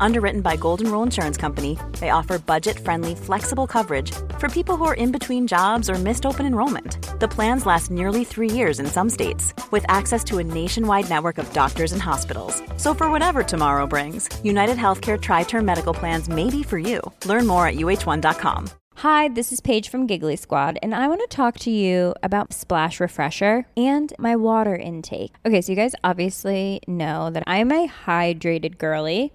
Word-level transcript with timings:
Underwritten 0.00 0.40
by 0.40 0.56
Golden 0.56 0.90
Rule 0.90 1.02
Insurance 1.02 1.36
Company, 1.36 1.78
they 2.00 2.10
offer 2.10 2.38
budget 2.38 2.78
friendly, 2.78 3.14
flexible 3.14 3.66
coverage 3.66 4.12
for 4.38 4.48
people 4.48 4.76
who 4.76 4.84
are 4.84 4.94
in 4.94 5.12
between 5.12 5.46
jobs 5.46 5.90
or 5.90 5.94
missed 5.94 6.26
open 6.26 6.46
enrollment. 6.46 6.98
The 7.20 7.28
plans 7.28 7.66
last 7.66 7.90
nearly 7.90 8.24
three 8.24 8.50
years 8.50 8.80
in 8.80 8.86
some 8.86 9.10
states, 9.10 9.54
with 9.70 9.84
access 9.88 10.22
to 10.24 10.38
a 10.38 10.44
nationwide 10.44 11.08
network 11.08 11.38
of 11.38 11.52
doctors 11.52 11.92
and 11.92 12.02
hospitals. 12.02 12.62
So, 12.76 12.94
for 12.94 13.10
whatever 13.10 13.42
tomorrow 13.42 13.86
brings, 13.86 14.28
United 14.44 14.76
Healthcare 14.76 15.20
Tri 15.20 15.42
Term 15.44 15.64
Medical 15.64 15.94
Plans 15.94 16.28
may 16.28 16.50
be 16.50 16.62
for 16.62 16.78
you. 16.78 17.00
Learn 17.24 17.46
more 17.46 17.66
at 17.66 17.76
uh1.com. 17.76 18.70
Hi, 19.00 19.28
this 19.28 19.52
is 19.52 19.60
Paige 19.60 19.90
from 19.90 20.06
Giggly 20.06 20.36
Squad, 20.36 20.78
and 20.82 20.94
I 20.94 21.06
want 21.06 21.20
to 21.20 21.26
talk 21.26 21.58
to 21.60 21.70
you 21.70 22.14
about 22.22 22.54
Splash 22.54 22.98
Refresher 22.98 23.66
and 23.76 24.10
my 24.18 24.36
water 24.36 24.74
intake. 24.74 25.32
Okay, 25.44 25.60
so 25.60 25.70
you 25.70 25.76
guys 25.76 25.94
obviously 26.02 26.80
know 26.88 27.28
that 27.28 27.44
I'm 27.46 27.70
a 27.72 27.88
hydrated 28.06 28.78
girly, 28.78 29.34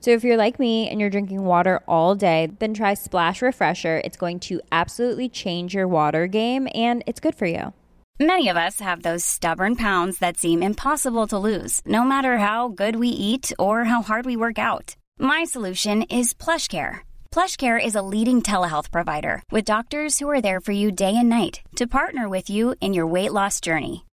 So 0.00 0.12
if 0.12 0.24
you're 0.24 0.38
like 0.38 0.58
me 0.58 0.88
and 0.88 0.98
you're 0.98 1.10
drinking 1.10 1.44
water 1.44 1.82
all 1.86 2.14
day, 2.14 2.48
then 2.58 2.72
try 2.72 2.94
Splash 2.94 3.42
Refresher. 3.42 4.00
It's 4.02 4.16
going 4.16 4.40
to 4.40 4.60
absolutely 4.72 5.28
change 5.28 5.74
your 5.74 5.86
water 5.86 6.26
game 6.26 6.68
and 6.74 7.04
it's 7.06 7.20
good 7.20 7.34
for 7.34 7.46
you. 7.46 7.74
Many 8.18 8.48
of 8.48 8.56
us 8.56 8.80
have 8.80 9.02
those 9.02 9.24
stubborn 9.24 9.76
pounds 9.76 10.18
that 10.18 10.36
seem 10.36 10.62
impossible 10.62 11.26
to 11.28 11.38
lose, 11.38 11.80
no 11.86 12.04
matter 12.04 12.36
how 12.36 12.68
good 12.68 12.96
we 12.96 13.08
eat 13.08 13.50
or 13.58 13.84
how 13.84 14.02
hard 14.02 14.26
we 14.26 14.36
work 14.36 14.58
out. 14.58 14.94
My 15.18 15.44
solution 15.44 16.02
is 16.02 16.34
PlushCare. 16.34 17.00
PlushCare 17.30 17.82
is 17.82 17.94
a 17.94 18.02
leading 18.02 18.42
telehealth 18.42 18.90
provider 18.90 19.42
with 19.50 19.64
doctors 19.64 20.18
who 20.18 20.28
are 20.28 20.42
there 20.42 20.60
for 20.60 20.72
you 20.72 20.92
day 20.92 21.16
and 21.16 21.30
night 21.30 21.62
to 21.76 21.86
partner 21.86 22.28
with 22.28 22.50
you 22.50 22.74
in 22.82 22.92
your 22.92 23.06
weight 23.06 23.32
loss 23.32 23.58
journey. 23.58 24.04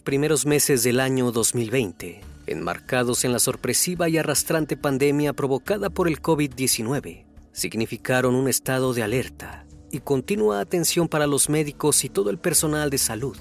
Los 0.00 0.04
primeros 0.06 0.46
meses 0.46 0.82
del 0.82 0.98
año 0.98 1.30
2020, 1.30 2.22
enmarcados 2.46 3.26
en 3.26 3.32
la 3.34 3.38
sorpresiva 3.38 4.08
y 4.08 4.16
arrastrante 4.16 4.78
pandemia 4.78 5.34
provocada 5.34 5.90
por 5.90 6.08
el 6.08 6.22
COVID-19, 6.22 7.26
significaron 7.52 8.34
un 8.34 8.48
estado 8.48 8.94
de 8.94 9.02
alerta 9.02 9.66
y 9.90 10.00
continua 10.00 10.60
atención 10.60 11.06
para 11.06 11.26
los 11.26 11.50
médicos 11.50 12.02
y 12.02 12.08
todo 12.08 12.30
el 12.30 12.38
personal 12.38 12.88
de 12.88 12.96
salud. 12.96 13.36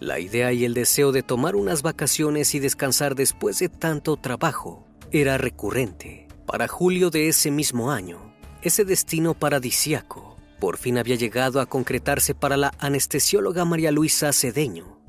La 0.00 0.20
idea 0.20 0.52
y 0.52 0.66
el 0.66 0.74
deseo 0.74 1.12
de 1.12 1.22
tomar 1.22 1.56
unas 1.56 1.80
vacaciones 1.80 2.54
y 2.54 2.58
descansar 2.58 3.14
después 3.14 3.58
de 3.58 3.70
tanto 3.70 4.18
trabajo 4.18 4.86
era 5.12 5.38
recurrente. 5.38 6.28
Para 6.44 6.68
julio 6.68 7.08
de 7.08 7.28
ese 7.28 7.50
mismo 7.50 7.90
año, 7.90 8.34
ese 8.60 8.84
destino 8.84 9.32
paradisiaco 9.32 10.36
por 10.60 10.76
fin 10.76 10.98
había 10.98 11.16
llegado 11.16 11.58
a 11.58 11.66
concretarse 11.66 12.34
para 12.34 12.58
la 12.58 12.72
anestesióloga 12.78 13.64
María 13.64 13.90
Luisa 13.90 14.32
Cedeño, 14.32 15.03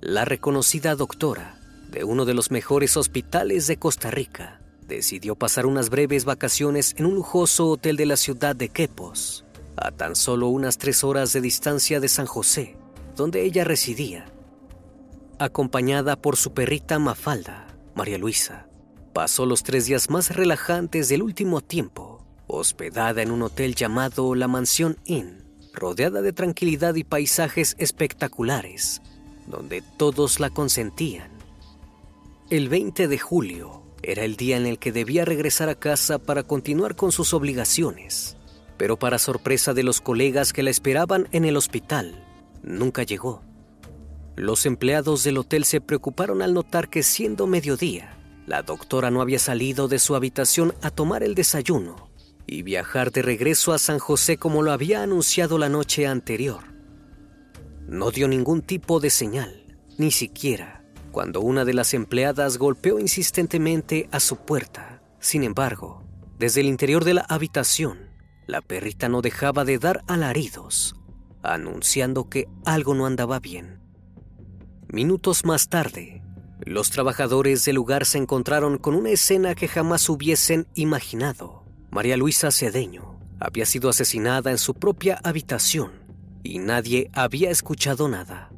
la 0.00 0.24
reconocida 0.24 0.94
doctora 0.94 1.58
de 1.90 2.04
uno 2.04 2.24
de 2.24 2.32
los 2.32 2.50
mejores 2.50 2.96
hospitales 2.96 3.66
de 3.66 3.76
Costa 3.76 4.10
Rica 4.10 4.60
decidió 4.88 5.36
pasar 5.36 5.66
unas 5.66 5.90
breves 5.90 6.24
vacaciones 6.24 6.94
en 6.96 7.04
un 7.04 7.16
lujoso 7.16 7.68
hotel 7.68 7.96
de 7.96 8.06
la 8.06 8.16
ciudad 8.16 8.56
de 8.56 8.70
Quepos, 8.70 9.44
a 9.76 9.90
tan 9.90 10.16
solo 10.16 10.48
unas 10.48 10.78
tres 10.78 11.04
horas 11.04 11.34
de 11.34 11.42
distancia 11.42 12.00
de 12.00 12.08
San 12.08 12.24
José, 12.24 12.76
donde 13.14 13.42
ella 13.42 13.62
residía. 13.64 14.24
Acompañada 15.38 16.16
por 16.16 16.36
su 16.36 16.54
perrita 16.54 16.98
Mafalda, 16.98 17.66
María 17.94 18.16
Luisa, 18.16 18.68
pasó 19.12 19.44
los 19.44 19.62
tres 19.62 19.84
días 19.84 20.08
más 20.08 20.34
relajantes 20.34 21.10
del 21.10 21.22
último 21.22 21.60
tiempo, 21.60 22.24
hospedada 22.46 23.20
en 23.20 23.30
un 23.30 23.42
hotel 23.42 23.74
llamado 23.74 24.34
La 24.34 24.48
Mansión 24.48 24.96
Inn, 25.04 25.44
rodeada 25.74 26.22
de 26.22 26.32
tranquilidad 26.32 26.94
y 26.94 27.04
paisajes 27.04 27.76
espectaculares 27.78 29.02
donde 29.50 29.82
todos 29.82 30.40
la 30.40 30.50
consentían. 30.50 31.30
El 32.48 32.68
20 32.68 33.08
de 33.08 33.18
julio 33.18 33.82
era 34.02 34.24
el 34.24 34.36
día 34.36 34.56
en 34.56 34.66
el 34.66 34.78
que 34.78 34.92
debía 34.92 35.24
regresar 35.24 35.68
a 35.68 35.74
casa 35.74 36.18
para 36.18 36.42
continuar 36.42 36.96
con 36.96 37.12
sus 37.12 37.34
obligaciones, 37.34 38.36
pero 38.76 38.98
para 38.98 39.18
sorpresa 39.18 39.74
de 39.74 39.82
los 39.82 40.00
colegas 40.00 40.52
que 40.52 40.62
la 40.62 40.70
esperaban 40.70 41.28
en 41.32 41.44
el 41.44 41.56
hospital, 41.56 42.24
nunca 42.62 43.02
llegó. 43.02 43.42
Los 44.36 44.64
empleados 44.64 45.22
del 45.22 45.38
hotel 45.38 45.64
se 45.64 45.80
preocuparon 45.80 46.40
al 46.40 46.54
notar 46.54 46.88
que 46.88 47.02
siendo 47.02 47.46
mediodía, 47.46 48.16
la 48.46 48.62
doctora 48.62 49.10
no 49.10 49.20
había 49.20 49.38
salido 49.38 49.86
de 49.86 49.98
su 49.98 50.16
habitación 50.16 50.74
a 50.82 50.90
tomar 50.90 51.22
el 51.22 51.34
desayuno 51.34 52.10
y 52.46 52.62
viajar 52.62 53.12
de 53.12 53.22
regreso 53.22 53.72
a 53.72 53.78
San 53.78 53.98
José 53.98 54.38
como 54.38 54.62
lo 54.62 54.72
había 54.72 55.02
anunciado 55.02 55.58
la 55.58 55.68
noche 55.68 56.06
anterior. 56.06 56.69
No 57.90 58.12
dio 58.12 58.28
ningún 58.28 58.62
tipo 58.62 59.00
de 59.00 59.10
señal, 59.10 59.66
ni 59.98 60.12
siquiera 60.12 60.84
cuando 61.10 61.40
una 61.40 61.64
de 61.64 61.74
las 61.74 61.92
empleadas 61.92 62.56
golpeó 62.56 63.00
insistentemente 63.00 64.08
a 64.12 64.20
su 64.20 64.36
puerta. 64.36 65.02
Sin 65.18 65.42
embargo, 65.42 66.04
desde 66.38 66.60
el 66.60 66.68
interior 66.68 67.04
de 67.04 67.14
la 67.14 67.26
habitación, 67.28 67.98
la 68.46 68.60
perrita 68.60 69.08
no 69.08 69.22
dejaba 69.22 69.64
de 69.64 69.78
dar 69.78 70.04
alaridos, 70.06 70.94
anunciando 71.42 72.28
que 72.28 72.46
algo 72.64 72.94
no 72.94 73.06
andaba 73.06 73.40
bien. 73.40 73.80
Minutos 74.86 75.44
más 75.44 75.68
tarde, 75.68 76.22
los 76.60 76.90
trabajadores 76.90 77.64
del 77.64 77.74
lugar 77.74 78.06
se 78.06 78.18
encontraron 78.18 78.78
con 78.78 78.94
una 78.94 79.10
escena 79.10 79.56
que 79.56 79.66
jamás 79.66 80.08
hubiesen 80.08 80.68
imaginado. 80.76 81.64
María 81.90 82.16
Luisa 82.16 82.52
Cedeño 82.52 83.18
había 83.40 83.66
sido 83.66 83.90
asesinada 83.90 84.52
en 84.52 84.58
su 84.58 84.74
propia 84.74 85.18
habitación 85.24 85.99
y 86.42 86.58
nadie 86.58 87.10
había 87.12 87.50
escuchado 87.50 88.08
nada. 88.08 88.50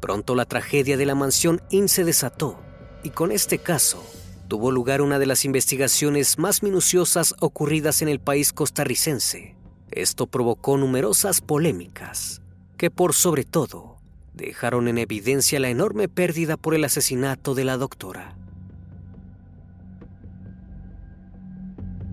Pronto 0.00 0.34
la 0.34 0.44
tragedia 0.44 0.96
de 0.96 1.06
la 1.06 1.14
mansión 1.14 1.60
Inn 1.70 1.88
se 1.88 2.04
desató 2.04 2.60
y 3.02 3.10
con 3.10 3.32
este 3.32 3.58
caso 3.58 4.04
tuvo 4.48 4.70
lugar 4.70 5.02
una 5.02 5.18
de 5.18 5.26
las 5.26 5.44
investigaciones 5.44 6.38
más 6.38 6.62
minuciosas 6.62 7.34
ocurridas 7.40 8.02
en 8.02 8.08
el 8.08 8.20
país 8.20 8.52
costarricense. 8.52 9.56
Esto 9.90 10.26
provocó 10.26 10.76
numerosas 10.76 11.40
polémicas 11.40 12.42
que 12.76 12.90
por 12.90 13.14
sobre 13.14 13.44
todo 13.44 13.96
dejaron 14.34 14.88
en 14.88 14.98
evidencia 14.98 15.58
la 15.58 15.70
enorme 15.70 16.08
pérdida 16.08 16.56
por 16.56 16.74
el 16.74 16.84
asesinato 16.84 17.54
de 17.54 17.64
la 17.64 17.76
doctora. 17.76 18.36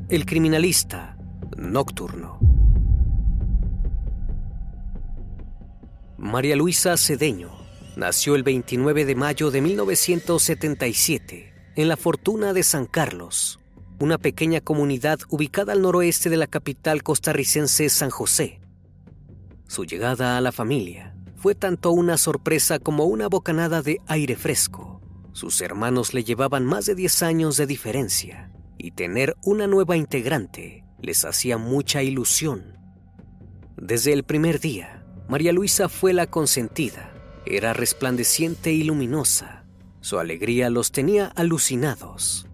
El 0.10 0.26
criminalista 0.26 1.18
nocturno. 1.58 2.53
María 6.24 6.56
Luisa 6.56 6.96
Cedeño 6.96 7.52
nació 7.98 8.36
el 8.36 8.44
29 8.44 9.04
de 9.04 9.14
mayo 9.14 9.52
de 9.52 9.60
1977 9.60 11.54
en 11.76 11.88
la 11.90 11.98
Fortuna 11.98 12.54
de 12.54 12.64
San 12.64 12.86
Carlos, 12.86 13.60
una 14.00 14.18
pequeña 14.18 14.62
comunidad 14.62 15.20
ubicada 15.28 15.74
al 15.74 15.82
noroeste 15.82 16.30
de 16.30 16.38
la 16.38 16.48
capital 16.48 17.04
costarricense 17.04 17.90
San 17.90 18.10
José. 18.10 18.62
Su 19.68 19.84
llegada 19.84 20.38
a 20.38 20.42
la 20.42 20.54
familia 20.54 21.14
fue 21.36 21.56
tanto 21.56 21.92
una 21.92 22.18
sorpresa 22.18 22.80
como 22.80 23.04
una 23.04 23.28
bocanada 23.28 23.82
de 23.82 24.00
aire 24.08 24.38
fresco. 24.38 25.02
Sus 25.34 25.60
hermanos 25.60 26.14
le 26.14 26.24
llevaban 26.24 26.66
más 26.66 26.86
de 26.86 26.96
10 26.96 27.22
años 27.24 27.58
de 27.58 27.68
diferencia 27.68 28.50
y 28.78 28.92
tener 28.92 29.36
una 29.44 29.68
nueva 29.68 29.98
integrante 29.98 30.86
les 31.02 31.26
hacía 31.26 31.58
mucha 31.58 32.02
ilusión. 32.02 32.78
Desde 33.76 34.14
el 34.14 34.24
primer 34.24 34.62
día, 34.62 35.03
María 35.28 35.54
Luisa 35.54 35.90
fue 35.90 36.14
la 36.14 36.28
consentida. 36.28 37.12
Era 37.46 37.74
resplandeciente 37.74 38.72
y 38.72 38.84
luminosa. 38.84 39.66
Su 40.02 40.20
alegría 40.20 40.70
los 40.70 40.92
tenía 40.92 41.28
alucinados. 41.28 42.48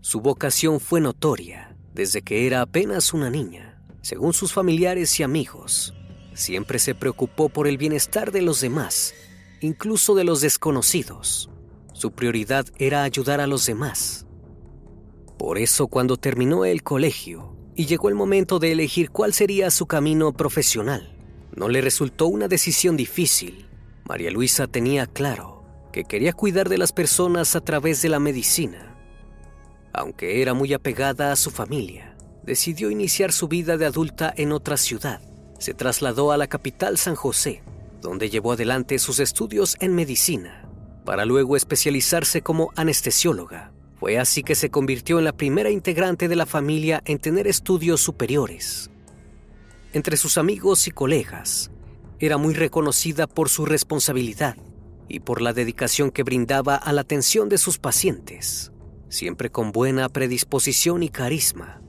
Su 0.00 0.20
vocación 0.20 0.80
fue 0.80 1.00
notoria 1.00 1.76
desde 1.94 2.22
que 2.22 2.46
era 2.46 2.62
apenas 2.62 3.12
una 3.12 3.30
niña. 3.30 3.82
Según 4.00 4.32
sus 4.32 4.52
familiares 4.52 5.18
y 5.20 5.22
amigos, 5.22 5.94
siempre 6.34 6.78
se 6.78 6.94
preocupó 6.94 7.48
por 7.48 7.68
el 7.68 7.78
bienestar 7.78 8.32
de 8.32 8.42
los 8.42 8.60
demás, 8.60 9.14
incluso 9.60 10.14
de 10.14 10.24
los 10.24 10.40
desconocidos. 10.40 11.50
Su 11.92 12.12
prioridad 12.12 12.66
era 12.78 13.02
ayudar 13.02 13.40
a 13.40 13.46
los 13.46 13.66
demás. 13.66 14.26
Por 15.38 15.58
eso 15.58 15.86
cuando 15.86 16.16
terminó 16.16 16.64
el 16.64 16.82
colegio 16.82 17.56
y 17.74 17.86
llegó 17.86 18.08
el 18.08 18.14
momento 18.14 18.58
de 18.58 18.72
elegir 18.72 19.10
cuál 19.10 19.32
sería 19.32 19.70
su 19.70 19.86
camino 19.86 20.32
profesional, 20.32 21.11
no 21.54 21.68
le 21.68 21.80
resultó 21.80 22.26
una 22.26 22.48
decisión 22.48 22.96
difícil. 22.96 23.66
María 24.04 24.30
Luisa 24.30 24.66
tenía 24.66 25.06
claro 25.06 25.64
que 25.92 26.04
quería 26.04 26.32
cuidar 26.32 26.68
de 26.68 26.78
las 26.78 26.92
personas 26.92 27.54
a 27.54 27.60
través 27.60 28.02
de 28.02 28.08
la 28.08 28.18
medicina. 28.18 28.96
Aunque 29.92 30.40
era 30.40 30.54
muy 30.54 30.72
apegada 30.72 31.32
a 31.32 31.36
su 31.36 31.50
familia, 31.50 32.16
decidió 32.42 32.90
iniciar 32.90 33.32
su 33.32 33.46
vida 33.46 33.76
de 33.76 33.86
adulta 33.86 34.32
en 34.36 34.52
otra 34.52 34.76
ciudad. 34.76 35.20
Se 35.58 35.74
trasladó 35.74 36.32
a 36.32 36.36
la 36.36 36.46
capital 36.48 36.96
San 36.96 37.14
José, 37.14 37.62
donde 38.00 38.30
llevó 38.30 38.52
adelante 38.52 38.98
sus 38.98 39.20
estudios 39.20 39.76
en 39.80 39.94
medicina, 39.94 40.68
para 41.04 41.24
luego 41.24 41.56
especializarse 41.56 42.40
como 42.40 42.72
anestesióloga. 42.74 43.72
Fue 44.00 44.18
así 44.18 44.42
que 44.42 44.54
se 44.54 44.70
convirtió 44.70 45.18
en 45.18 45.26
la 45.26 45.32
primera 45.32 45.70
integrante 45.70 46.26
de 46.26 46.34
la 46.34 46.46
familia 46.46 47.02
en 47.04 47.18
tener 47.18 47.46
estudios 47.46 48.00
superiores. 48.00 48.91
Entre 49.94 50.16
sus 50.16 50.38
amigos 50.38 50.86
y 50.88 50.90
colegas, 50.90 51.70
era 52.18 52.38
muy 52.38 52.54
reconocida 52.54 53.26
por 53.26 53.50
su 53.50 53.66
responsabilidad 53.66 54.56
y 55.06 55.20
por 55.20 55.42
la 55.42 55.52
dedicación 55.52 56.10
que 56.10 56.22
brindaba 56.22 56.76
a 56.76 56.92
la 56.94 57.02
atención 57.02 57.50
de 57.50 57.58
sus 57.58 57.78
pacientes, 57.78 58.72
siempre 59.10 59.50
con 59.50 59.70
buena 59.70 60.08
predisposición 60.08 61.02
y 61.02 61.10
carisma. 61.10 61.82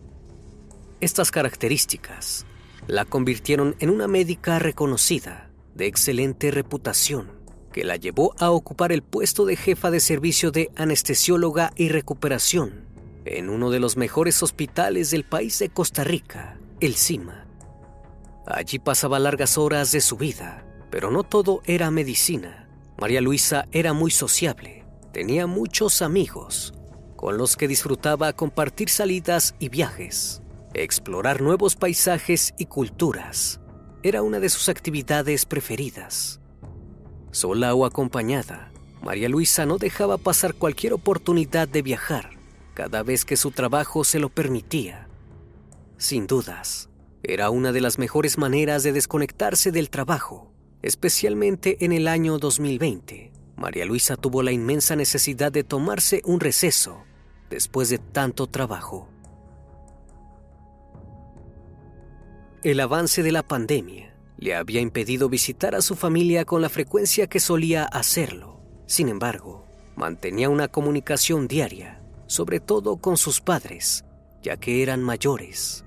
Estas 0.99 1.31
características 1.31 2.45
la 2.87 3.05
convirtieron 3.05 3.75
en 3.79 3.89
una 3.89 4.07
médica 4.07 4.59
reconocida, 4.59 5.49
de 5.73 5.87
excelente 5.87 6.51
reputación, 6.51 7.31
que 7.71 7.85
la 7.85 7.95
llevó 7.95 8.35
a 8.37 8.51
ocupar 8.51 8.91
el 8.91 9.01
puesto 9.01 9.45
de 9.45 9.55
jefa 9.55 9.91
de 9.91 10.01
servicio 10.01 10.51
de 10.51 10.71
anestesióloga 10.75 11.71
y 11.77 11.87
recuperación 11.87 12.85
en 13.25 13.49
uno 13.49 13.71
de 13.71 13.79
los 13.79 13.95
mejores 13.95 14.43
hospitales 14.43 15.09
del 15.11 15.23
país 15.23 15.59
de 15.59 15.69
Costa 15.69 16.03
Rica, 16.03 16.59
el 16.81 16.95
CIMA. 16.95 17.42
Allí 18.45 18.79
pasaba 18.79 19.19
largas 19.19 19.57
horas 19.57 19.91
de 19.91 20.01
su 20.01 20.17
vida, 20.17 20.65
pero 20.89 21.11
no 21.11 21.23
todo 21.23 21.61
era 21.65 21.91
medicina. 21.91 22.67
María 22.99 23.21
Luisa 23.21 23.67
era 23.71 23.93
muy 23.93 24.11
sociable, 24.11 24.85
tenía 25.11 25.47
muchos 25.47 26.01
amigos, 26.01 26.73
con 27.15 27.37
los 27.37 27.55
que 27.55 27.67
disfrutaba 27.67 28.33
compartir 28.33 28.89
salidas 28.89 29.55
y 29.59 29.69
viajes. 29.69 30.41
Explorar 30.73 31.41
nuevos 31.41 31.75
paisajes 31.75 32.53
y 32.57 32.65
culturas 32.65 33.59
era 34.03 34.21
una 34.21 34.39
de 34.39 34.49
sus 34.49 34.69
actividades 34.69 35.45
preferidas. 35.45 36.41
Sola 37.31 37.73
o 37.73 37.85
acompañada, 37.85 38.71
María 39.01 39.29
Luisa 39.29 39.65
no 39.65 39.77
dejaba 39.77 40.17
pasar 40.17 40.53
cualquier 40.53 40.93
oportunidad 40.93 41.67
de 41.67 41.81
viajar 41.81 42.31
cada 42.73 43.03
vez 43.03 43.25
que 43.25 43.37
su 43.37 43.51
trabajo 43.51 44.03
se 44.03 44.19
lo 44.19 44.29
permitía. 44.29 45.07
Sin 45.97 46.27
dudas, 46.27 46.89
era 47.23 47.49
una 47.49 47.71
de 47.71 47.79
las 47.79 47.97
mejores 47.97 48.37
maneras 48.37 48.83
de 48.83 48.91
desconectarse 48.91 49.71
del 49.71 49.89
trabajo, 49.89 50.51
especialmente 50.81 51.83
en 51.85 51.93
el 51.93 52.09
año 52.09 52.37
2020. 52.37 53.31
María 53.55 53.85
Luisa 53.85 54.17
tuvo 54.17 54.43
la 54.43 54.51
inmensa 54.51 54.97
necesidad 54.97 55.51
de 55.51 55.63
tomarse 55.63 56.21
un 56.25 56.41
receso 56.41 57.03
después 57.49 57.89
de 57.89 57.97
tanto 57.97 58.47
trabajo. 58.47 59.07
El 62.61 62.79
avance 62.81 63.23
de 63.23 63.31
la 63.31 63.43
pandemia 63.43 64.13
le 64.37 64.55
había 64.55 64.81
impedido 64.81 65.29
visitar 65.29 65.75
a 65.75 65.81
su 65.81 65.95
familia 65.95 66.43
con 66.43 66.61
la 66.61 66.69
frecuencia 66.69 67.27
que 67.27 67.39
solía 67.39 67.85
hacerlo. 67.85 68.59
Sin 68.85 69.07
embargo, 69.07 69.65
mantenía 69.95 70.49
una 70.49 70.67
comunicación 70.67 71.47
diaria, 71.47 72.01
sobre 72.27 72.59
todo 72.59 72.97
con 72.97 73.15
sus 73.15 73.39
padres, 73.39 74.03
ya 74.41 74.57
que 74.57 74.81
eran 74.83 75.01
mayores. 75.01 75.82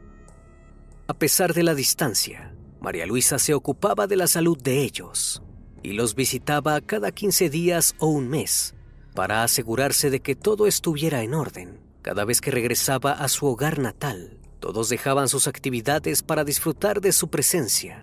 A 1.08 1.14
pesar 1.14 1.54
de 1.54 1.62
la 1.62 1.76
distancia, 1.76 2.52
María 2.80 3.06
Luisa 3.06 3.38
se 3.38 3.54
ocupaba 3.54 4.08
de 4.08 4.16
la 4.16 4.26
salud 4.26 4.60
de 4.60 4.82
ellos 4.82 5.40
y 5.84 5.92
los 5.92 6.16
visitaba 6.16 6.80
cada 6.80 7.12
15 7.12 7.48
días 7.48 7.94
o 8.00 8.08
un 8.08 8.28
mes 8.28 8.74
para 9.14 9.44
asegurarse 9.44 10.10
de 10.10 10.18
que 10.18 10.34
todo 10.34 10.66
estuviera 10.66 11.22
en 11.22 11.34
orden. 11.34 11.78
Cada 12.02 12.24
vez 12.24 12.40
que 12.40 12.50
regresaba 12.50 13.12
a 13.12 13.28
su 13.28 13.46
hogar 13.46 13.78
natal, 13.78 14.40
todos 14.58 14.88
dejaban 14.88 15.28
sus 15.28 15.46
actividades 15.46 16.24
para 16.24 16.42
disfrutar 16.42 17.00
de 17.00 17.12
su 17.12 17.28
presencia. 17.28 18.02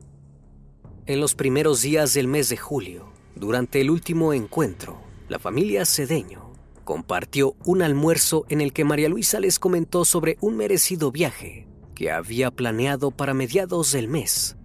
En 1.05 1.19
los 1.19 1.35
primeros 1.35 1.81
días 1.81 2.13
del 2.13 2.29
mes 2.29 2.47
de 2.47 2.55
julio, 2.55 3.11
durante 3.35 3.81
el 3.81 3.89
último 3.89 4.31
encuentro, 4.31 5.01
la 5.27 5.39
familia 5.39 5.85
Cedeño 5.85 6.53
compartió 6.85 7.57
un 7.65 7.81
almuerzo 7.81 8.45
en 8.47 8.61
el 8.61 8.71
que 8.71 8.85
María 8.85 9.09
Luisa 9.09 9.41
les 9.41 9.59
comentó 9.59 10.05
sobre 10.05 10.37
un 10.39 10.55
merecido 10.55 11.11
viaje 11.11 11.67
que 11.95 12.11
había 12.11 12.51
planeado 12.51 13.11
para 13.11 13.33
mediados 13.33 13.91
del 13.91 14.07
mes. 14.07 14.55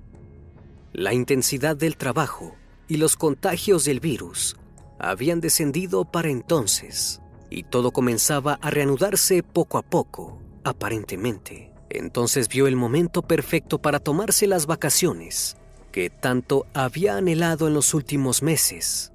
La 0.93 1.15
intensidad 1.15 1.77
del 1.77 1.97
trabajo 1.97 2.55
y 2.89 2.97
los 2.97 3.17
contagios 3.17 3.85
del 3.85 4.01
virus 4.01 4.57
habían 4.99 5.41
descendido 5.41 6.05
para 6.05 6.31
entonces 6.31 7.21
y 7.51 7.63
todo 7.63 7.93
comenzaba 7.93 8.59
a 8.61 8.71
reanudarse 8.71 9.43
poco 9.43 9.79
a 9.79 9.83
poco, 9.83 10.39
aparentemente. 10.65 11.73
Entonces 11.91 12.49
vio 12.49 12.67
el 12.67 12.77
momento 12.77 13.23
perfecto 13.23 13.79
para 13.79 14.01
tomarse 14.01 14.47
las 14.47 14.67
vacaciones 14.67 15.57
que 15.93 16.11
tanto 16.11 16.67
había 16.75 17.17
anhelado 17.17 17.67
en 17.67 17.75
los 17.75 17.95
últimos 17.95 18.43
meses. 18.43 19.13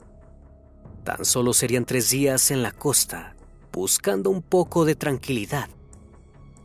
Tan 1.03 1.25
solo 1.25 1.53
serían 1.53 1.85
tres 1.85 2.09
días 2.09 2.49
en 2.49 2.63
la 2.63 2.71
costa, 2.71 3.35
buscando 3.71 4.29
un 4.29 4.41
poco 4.41 4.85
de 4.85 4.95
tranquilidad. 4.95 5.69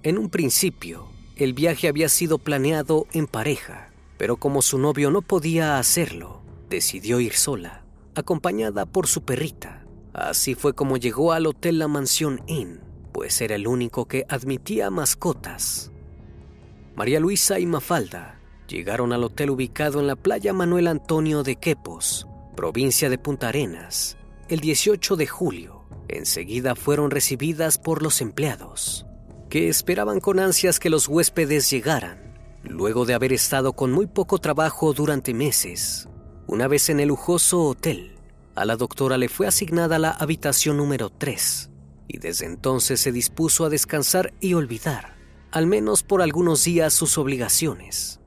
En 0.02 0.16
un 0.16 0.30
principio, 0.30 1.08
el 1.38 1.52
viaje 1.54 1.86
había 1.86 2.08
sido 2.08 2.38
planeado 2.38 3.06
en 3.12 3.28
pareja, 3.28 3.92
pero 4.16 4.38
como 4.38 4.60
su 4.60 4.76
novio 4.76 5.12
no 5.12 5.22
podía 5.22 5.78
hacerlo, 5.78 6.42
decidió 6.68 7.20
ir 7.20 7.34
sola, 7.34 7.84
acompañada 8.16 8.86
por 8.86 9.06
su 9.06 9.22
perrita. 9.22 9.86
Así 10.12 10.56
fue 10.56 10.74
como 10.74 10.96
llegó 10.96 11.32
al 11.32 11.46
hotel 11.46 11.78
La 11.78 11.86
Mansión 11.86 12.42
Inn, 12.48 12.80
pues 13.12 13.40
era 13.40 13.54
el 13.54 13.68
único 13.68 14.06
que 14.06 14.26
admitía 14.28 14.90
mascotas. 14.90 15.92
María 16.96 17.20
Luisa 17.20 17.60
y 17.60 17.66
Mafalda 17.66 18.40
llegaron 18.66 19.12
al 19.12 19.22
hotel 19.22 19.50
ubicado 19.50 20.00
en 20.00 20.08
la 20.08 20.16
playa 20.16 20.52
Manuel 20.52 20.88
Antonio 20.88 21.44
de 21.44 21.54
Quepos, 21.54 22.26
provincia 22.56 23.08
de 23.08 23.18
Punta 23.18 23.50
Arenas, 23.50 24.16
el 24.48 24.58
18 24.58 25.14
de 25.14 25.26
julio. 25.28 25.84
Enseguida 26.08 26.74
fueron 26.74 27.12
recibidas 27.12 27.78
por 27.78 28.02
los 28.02 28.20
empleados 28.20 29.07
que 29.48 29.68
esperaban 29.68 30.20
con 30.20 30.38
ansias 30.38 30.78
que 30.78 30.90
los 30.90 31.08
huéspedes 31.08 31.70
llegaran, 31.70 32.34
luego 32.62 33.06
de 33.06 33.14
haber 33.14 33.32
estado 33.32 33.72
con 33.72 33.92
muy 33.92 34.06
poco 34.06 34.38
trabajo 34.38 34.92
durante 34.92 35.32
meses. 35.32 36.08
Una 36.46 36.68
vez 36.68 36.90
en 36.90 37.00
el 37.00 37.08
lujoso 37.08 37.62
hotel, 37.62 38.16
a 38.54 38.64
la 38.64 38.76
doctora 38.76 39.16
le 39.16 39.28
fue 39.28 39.46
asignada 39.46 39.98
la 39.98 40.10
habitación 40.10 40.76
número 40.76 41.10
3 41.10 41.70
y 42.08 42.18
desde 42.18 42.46
entonces 42.46 43.00
se 43.00 43.12
dispuso 43.12 43.64
a 43.64 43.68
descansar 43.68 44.32
y 44.40 44.54
olvidar, 44.54 45.16
al 45.50 45.66
menos 45.66 46.02
por 46.02 46.22
algunos 46.22 46.64
días, 46.64 46.92
sus 46.92 47.18
obligaciones. 47.18 48.20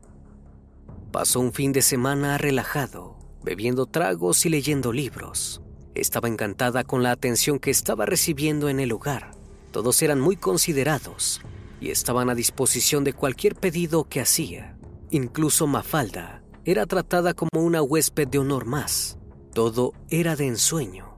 Pasó 1.12 1.40
un 1.40 1.52
fin 1.52 1.74
de 1.74 1.82
semana 1.82 2.38
relajado, 2.38 3.18
bebiendo 3.44 3.86
tragos 3.86 4.46
y 4.46 4.50
leyendo 4.50 4.94
libros. 4.94 5.62
Estaba 5.94 6.30
encantada 6.30 6.84
con 6.84 7.04
la 7.04 7.12
atención 7.12 7.60
que 7.60 7.70
estaba 7.70 8.06
recibiendo 8.06 8.70
en 8.70 8.80
el 8.80 8.90
lugar 8.90 9.41
todos 9.72 10.02
eran 10.02 10.20
muy 10.20 10.36
considerados 10.36 11.42
y 11.80 11.90
estaban 11.90 12.30
a 12.30 12.36
disposición 12.36 13.04
de 13.04 13.14
cualquier 13.14 13.56
pedido 13.56 14.04
que 14.04 14.22
hacía. 14.22 14.78
Incluso 15.10 15.68
Mafalda 15.68 16.44
era 16.64 16.86
tratada 16.86 17.34
como 17.34 17.62
una 17.62 17.82
huésped 17.82 18.28
de 18.28 18.38
honor 18.38 18.66
más. 18.66 19.18
Todo 19.54 19.94
era 20.10 20.36
de 20.36 20.48
ensueño. 20.48 21.18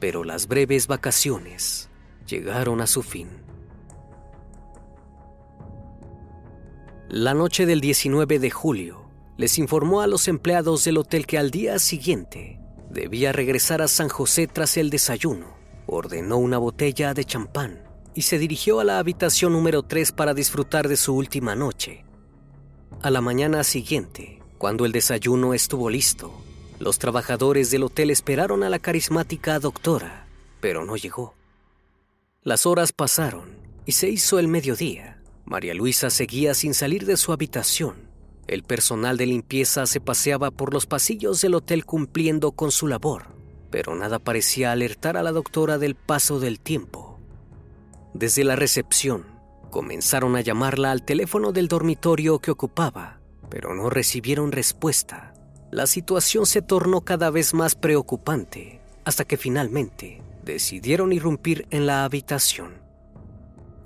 Pero 0.00 0.24
las 0.24 0.48
breves 0.48 0.86
vacaciones 0.86 1.90
llegaron 2.26 2.80
a 2.80 2.86
su 2.86 3.02
fin. 3.02 3.28
La 7.08 7.34
noche 7.34 7.66
del 7.66 7.80
19 7.80 8.38
de 8.38 8.50
julio, 8.50 9.04
les 9.36 9.58
informó 9.58 10.00
a 10.00 10.06
los 10.06 10.26
empleados 10.26 10.84
del 10.84 10.98
hotel 10.98 11.26
que 11.26 11.38
al 11.38 11.50
día 11.50 11.78
siguiente 11.78 12.60
debía 12.90 13.32
regresar 13.32 13.82
a 13.82 13.88
San 13.88 14.08
José 14.08 14.46
tras 14.46 14.76
el 14.76 14.90
desayuno. 14.90 15.63
Ordenó 15.86 16.38
una 16.38 16.58
botella 16.58 17.14
de 17.14 17.24
champán 17.24 17.82
y 18.14 18.22
se 18.22 18.38
dirigió 18.38 18.80
a 18.80 18.84
la 18.84 18.98
habitación 18.98 19.52
número 19.52 19.82
3 19.82 20.12
para 20.12 20.34
disfrutar 20.34 20.88
de 20.88 20.96
su 20.96 21.14
última 21.14 21.54
noche. 21.54 22.04
A 23.02 23.10
la 23.10 23.20
mañana 23.20 23.64
siguiente, 23.64 24.40
cuando 24.58 24.86
el 24.86 24.92
desayuno 24.92 25.52
estuvo 25.52 25.90
listo, 25.90 26.32
los 26.78 26.98
trabajadores 26.98 27.70
del 27.70 27.82
hotel 27.82 28.10
esperaron 28.10 28.62
a 28.62 28.68
la 28.68 28.78
carismática 28.78 29.58
doctora, 29.58 30.26
pero 30.60 30.84
no 30.84 30.96
llegó. 30.96 31.34
Las 32.42 32.66
horas 32.66 32.92
pasaron 32.92 33.50
y 33.86 33.92
se 33.92 34.08
hizo 34.08 34.38
el 34.38 34.48
mediodía. 34.48 35.22
María 35.44 35.74
Luisa 35.74 36.08
seguía 36.10 36.54
sin 36.54 36.72
salir 36.72 37.04
de 37.04 37.16
su 37.16 37.32
habitación. 37.32 38.08
El 38.46 38.62
personal 38.62 39.16
de 39.16 39.26
limpieza 39.26 39.86
se 39.86 40.00
paseaba 40.00 40.50
por 40.50 40.72
los 40.72 40.86
pasillos 40.86 41.40
del 41.40 41.54
hotel 41.54 41.84
cumpliendo 41.84 42.52
con 42.52 42.70
su 42.70 42.86
labor, 42.86 43.26
pero 43.74 43.96
nada 43.96 44.20
parecía 44.20 44.70
alertar 44.70 45.16
a 45.16 45.24
la 45.24 45.32
doctora 45.32 45.78
del 45.78 45.96
paso 45.96 46.38
del 46.38 46.60
tiempo. 46.60 47.18
Desde 48.12 48.44
la 48.44 48.54
recepción, 48.54 49.26
comenzaron 49.72 50.36
a 50.36 50.42
llamarla 50.42 50.92
al 50.92 51.04
teléfono 51.04 51.50
del 51.50 51.66
dormitorio 51.66 52.38
que 52.38 52.52
ocupaba, 52.52 53.18
pero 53.50 53.74
no 53.74 53.90
recibieron 53.90 54.52
respuesta. 54.52 55.34
La 55.72 55.88
situación 55.88 56.46
se 56.46 56.62
tornó 56.62 57.00
cada 57.00 57.30
vez 57.30 57.52
más 57.52 57.74
preocupante, 57.74 58.80
hasta 59.04 59.24
que 59.24 59.36
finalmente 59.36 60.22
decidieron 60.44 61.12
irrumpir 61.12 61.66
en 61.70 61.86
la 61.86 62.04
habitación. 62.04 62.74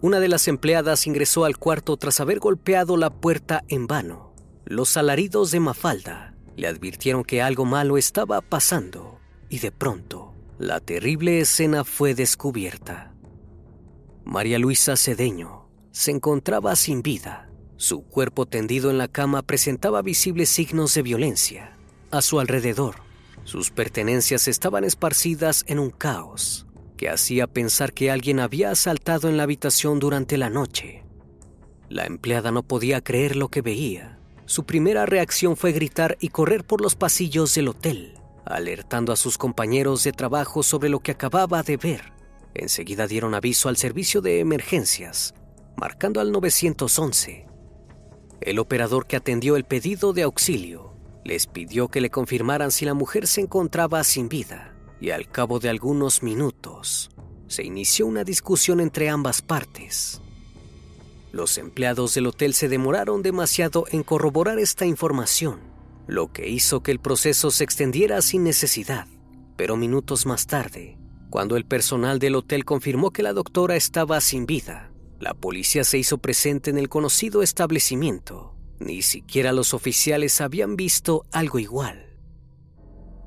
Una 0.02 0.20
de 0.20 0.28
las 0.28 0.48
empleadas 0.48 1.06
ingresó 1.06 1.46
al 1.46 1.56
cuarto 1.56 1.96
tras 1.96 2.20
haber 2.20 2.40
golpeado 2.40 2.98
la 2.98 3.08
puerta 3.08 3.64
en 3.68 3.86
vano. 3.86 4.34
Los 4.66 4.98
alaridos 4.98 5.50
de 5.50 5.60
Mafalda 5.60 6.34
le 6.56 6.66
advirtieron 6.66 7.24
que 7.24 7.40
algo 7.40 7.64
malo 7.64 7.96
estaba 7.96 8.42
pasando 8.42 9.17
y 9.48 9.58
de 9.58 9.72
pronto 9.72 10.34
la 10.58 10.80
terrible 10.80 11.40
escena 11.40 11.84
fue 11.84 12.14
descubierta. 12.14 13.14
María 14.24 14.58
Luisa 14.58 14.96
Cedeño 14.96 15.68
se 15.92 16.10
encontraba 16.10 16.74
sin 16.76 17.02
vida. 17.02 17.48
Su 17.76 18.02
cuerpo 18.02 18.46
tendido 18.46 18.90
en 18.90 18.98
la 18.98 19.08
cama 19.08 19.42
presentaba 19.42 20.02
visibles 20.02 20.48
signos 20.48 20.94
de 20.94 21.02
violencia. 21.02 21.76
A 22.10 22.22
su 22.22 22.40
alrededor, 22.40 22.96
sus 23.44 23.70
pertenencias 23.70 24.48
estaban 24.48 24.84
esparcidas 24.84 25.64
en 25.68 25.78
un 25.78 25.90
caos 25.90 26.66
que 26.98 27.08
hacía 27.08 27.46
pensar 27.46 27.94
que 27.94 28.10
alguien 28.10 28.40
había 28.40 28.70
asaltado 28.70 29.28
en 29.28 29.38
la 29.38 29.44
habitación 29.44 30.00
durante 30.00 30.36
la 30.36 30.50
noche. 30.50 31.04
La 31.88 32.04
empleada 32.04 32.50
no 32.50 32.64
podía 32.64 33.00
creer 33.00 33.36
lo 33.36 33.48
que 33.48 33.62
veía. 33.62 34.18
Su 34.44 34.64
primera 34.64 35.06
reacción 35.06 35.56
fue 35.56 35.72
gritar 35.72 36.18
y 36.20 36.28
correr 36.28 36.64
por 36.64 36.82
los 36.82 36.96
pasillos 36.96 37.54
del 37.54 37.68
hotel, 37.68 38.17
alertando 38.48 39.12
a 39.12 39.16
sus 39.16 39.38
compañeros 39.38 40.04
de 40.04 40.12
trabajo 40.12 40.62
sobre 40.62 40.88
lo 40.88 41.00
que 41.00 41.12
acababa 41.12 41.62
de 41.62 41.76
ver. 41.76 42.12
Enseguida 42.54 43.06
dieron 43.06 43.34
aviso 43.34 43.68
al 43.68 43.76
servicio 43.76 44.20
de 44.20 44.40
emergencias, 44.40 45.34
marcando 45.76 46.20
al 46.20 46.32
911. 46.32 47.46
El 48.40 48.58
operador 48.58 49.06
que 49.06 49.16
atendió 49.16 49.56
el 49.56 49.64
pedido 49.64 50.12
de 50.12 50.22
auxilio 50.22 50.94
les 51.24 51.46
pidió 51.46 51.88
que 51.88 52.00
le 52.00 52.10
confirmaran 52.10 52.70
si 52.70 52.84
la 52.84 52.94
mujer 52.94 53.26
se 53.26 53.42
encontraba 53.42 54.02
sin 54.02 54.28
vida 54.28 54.74
y 55.00 55.10
al 55.10 55.28
cabo 55.28 55.58
de 55.58 55.68
algunos 55.68 56.22
minutos 56.22 57.10
se 57.48 57.64
inició 57.64 58.06
una 58.06 58.24
discusión 58.24 58.80
entre 58.80 59.08
ambas 59.08 59.42
partes. 59.42 60.20
Los 61.32 61.58
empleados 61.58 62.14
del 62.14 62.26
hotel 62.26 62.54
se 62.54 62.68
demoraron 62.68 63.22
demasiado 63.22 63.84
en 63.90 64.02
corroborar 64.02 64.58
esta 64.58 64.86
información, 64.86 65.60
lo 66.08 66.32
que 66.32 66.48
hizo 66.48 66.82
que 66.82 66.90
el 66.90 67.00
proceso 67.00 67.50
se 67.50 67.62
extendiera 67.62 68.20
sin 68.22 68.42
necesidad. 68.42 69.06
Pero 69.56 69.76
minutos 69.76 70.24
más 70.24 70.46
tarde, 70.46 70.98
cuando 71.28 71.56
el 71.56 71.66
personal 71.66 72.18
del 72.18 72.34
hotel 72.34 72.64
confirmó 72.64 73.12
que 73.12 73.22
la 73.22 73.34
doctora 73.34 73.76
estaba 73.76 74.20
sin 74.22 74.46
vida, 74.46 74.90
la 75.20 75.34
policía 75.34 75.84
se 75.84 75.98
hizo 75.98 76.16
presente 76.18 76.70
en 76.70 76.78
el 76.78 76.88
conocido 76.88 77.42
establecimiento. 77.42 78.54
Ni 78.80 79.02
siquiera 79.02 79.52
los 79.52 79.74
oficiales 79.74 80.40
habían 80.40 80.76
visto 80.76 81.26
algo 81.30 81.58
igual. 81.58 82.16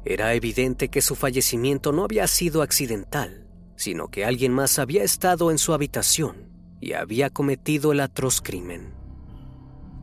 Era 0.03 0.33
evidente 0.33 0.89
que 0.89 1.01
su 1.01 1.15
fallecimiento 1.15 1.91
no 1.91 2.03
había 2.03 2.25
sido 2.25 2.63
accidental, 2.63 3.47
sino 3.75 4.07
que 4.07 4.25
alguien 4.25 4.53
más 4.53 4.79
había 4.79 5.03
estado 5.03 5.51
en 5.51 5.59
su 5.59 5.73
habitación 5.73 6.49
y 6.79 6.93
había 6.93 7.29
cometido 7.29 7.91
el 7.91 7.99
atroz 7.99 8.41
crimen. 8.41 8.95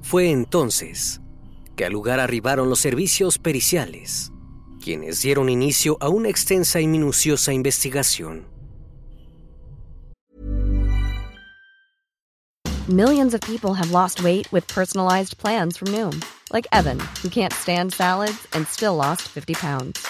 Fue 0.03 0.31
entonces 0.31 1.21
que 1.79 1.87
al 1.87 1.93
lugar 1.93 2.19
arribaron 2.19 2.69
los 2.69 2.81
servicios 2.81 3.39
periciales, 3.39 4.33
quienes 4.83 5.23
dieron 5.23 5.49
inicio 5.49 5.97
a 6.01 6.09
una 6.09 6.29
extensa 6.29 6.81
y 6.81 6.89
minuciosa 6.89 7.53
investigación. 7.53 8.47
Millions 12.89 13.33
of 13.33 13.41
people 13.43 13.75
have 13.75 13.93
lost 13.93 14.25
weight 14.25 14.51
with 14.51 14.67
personalized 14.67 15.39
plans 15.39 15.77
from 15.77 15.93
Noom, 15.93 16.21
like 16.53 16.67
Evan, 16.73 16.99
who 17.23 17.29
can't 17.29 17.53
stand 17.53 17.93
salads 17.93 18.49
and 18.55 18.67
still 18.67 18.97
lost 18.97 19.29
50 19.29 19.55
pounds. 19.55 20.05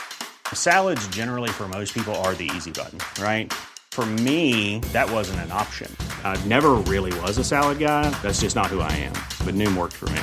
Salads, 0.55 1.07
generally, 1.09 1.51
for 1.51 1.69
most 1.69 1.93
people, 1.93 2.15
are 2.25 2.35
the 2.35 2.49
easy 2.57 2.71
button, 2.71 2.99
right? 3.21 3.53
For 3.91 4.07
me, 4.07 4.79
that 4.93 5.11
wasn't 5.11 5.41
an 5.41 5.53
option. 5.53 5.95
I 6.25 6.41
never 6.47 6.77
really 6.87 7.13
was 7.21 7.37
a 7.37 7.45
salad 7.45 7.79
guy. 7.79 8.09
That's 8.23 8.41
just 8.41 8.55
not 8.55 8.69
who 8.69 8.81
I 8.81 8.93
am. 8.93 9.15
But 9.45 9.55
Noom 9.55 9.77
worked 9.77 9.97
for 9.97 10.09
me. 10.11 10.23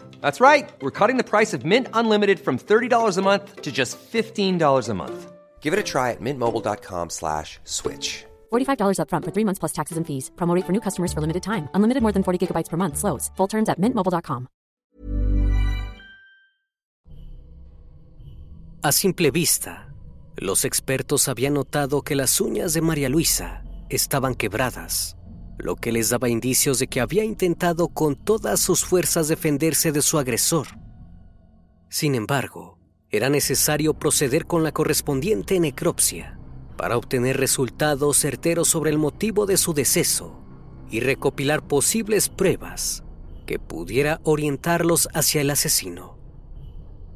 That's 0.21 0.39
right. 0.39 0.71
We're 0.81 0.97
cutting 0.99 1.17
the 1.17 1.23
price 1.23 1.53
of 1.53 1.63
Mint 1.63 1.87
Unlimited 1.93 2.39
from 2.39 2.57
$30 2.57 3.17
a 3.17 3.21
month 3.21 3.61
to 3.61 3.71
just 3.71 3.97
$15 4.11 4.89
a 4.89 4.93
month. 4.93 5.31
Give 5.61 5.73
it 5.73 5.79
a 5.79 5.83
try 5.83 6.11
at 6.11 6.21
mintmobile.com 6.21 7.09
slash 7.09 7.59
switch. 7.65 8.25
$45 8.51 8.97
upfront 8.97 9.25
for 9.25 9.31
three 9.31 9.45
months 9.45 9.59
plus 9.59 9.73
taxes 9.73 9.97
and 9.97 10.07
fees. 10.07 10.31
Promo 10.35 10.55
rate 10.55 10.65
for 10.65 10.73
new 10.73 10.81
customers 10.81 11.13
for 11.13 11.21
limited 11.21 11.43
time. 11.43 11.69
Unlimited 11.75 12.01
more 12.01 12.11
than 12.11 12.23
40 12.23 12.39
gigabytes 12.41 12.69
per 12.69 12.77
month. 12.77 12.97
Slows. 12.97 13.29
Full 13.37 13.47
terms 13.47 13.69
at 13.69 13.79
mintmobile.com. 13.79 14.47
A 18.83 18.91
simple 18.91 19.29
vista, 19.29 19.93
los 20.37 20.65
expertos 20.65 21.27
habían 21.27 21.53
notado 21.53 22.01
que 22.01 22.15
las 22.15 22.41
uñas 22.41 22.73
de 22.73 22.81
María 22.81 23.09
Luisa 23.09 23.63
estaban 23.89 24.33
quebradas, 24.33 25.17
lo 25.61 25.75
que 25.75 25.91
les 25.91 26.09
daba 26.09 26.29
indicios 26.29 26.79
de 26.79 26.87
que 26.87 27.01
había 27.01 27.23
intentado 27.23 27.87
con 27.87 28.15
todas 28.15 28.59
sus 28.59 28.83
fuerzas 28.83 29.27
defenderse 29.27 29.91
de 29.91 30.01
su 30.01 30.17
agresor. 30.17 30.67
Sin 31.89 32.15
embargo, 32.15 32.79
era 33.09 33.29
necesario 33.29 33.93
proceder 33.93 34.45
con 34.45 34.63
la 34.63 34.71
correspondiente 34.71 35.59
necropsia 35.59 36.39
para 36.77 36.97
obtener 36.97 37.37
resultados 37.37 38.17
certeros 38.17 38.69
sobre 38.69 38.89
el 38.91 38.97
motivo 38.97 39.45
de 39.45 39.57
su 39.57 39.73
deceso 39.73 40.41
y 40.89 41.01
recopilar 41.01 41.61
posibles 41.67 42.29
pruebas 42.29 43.03
que 43.45 43.59
pudiera 43.59 44.21
orientarlos 44.23 45.09
hacia 45.13 45.41
el 45.41 45.49
asesino. 45.49 46.17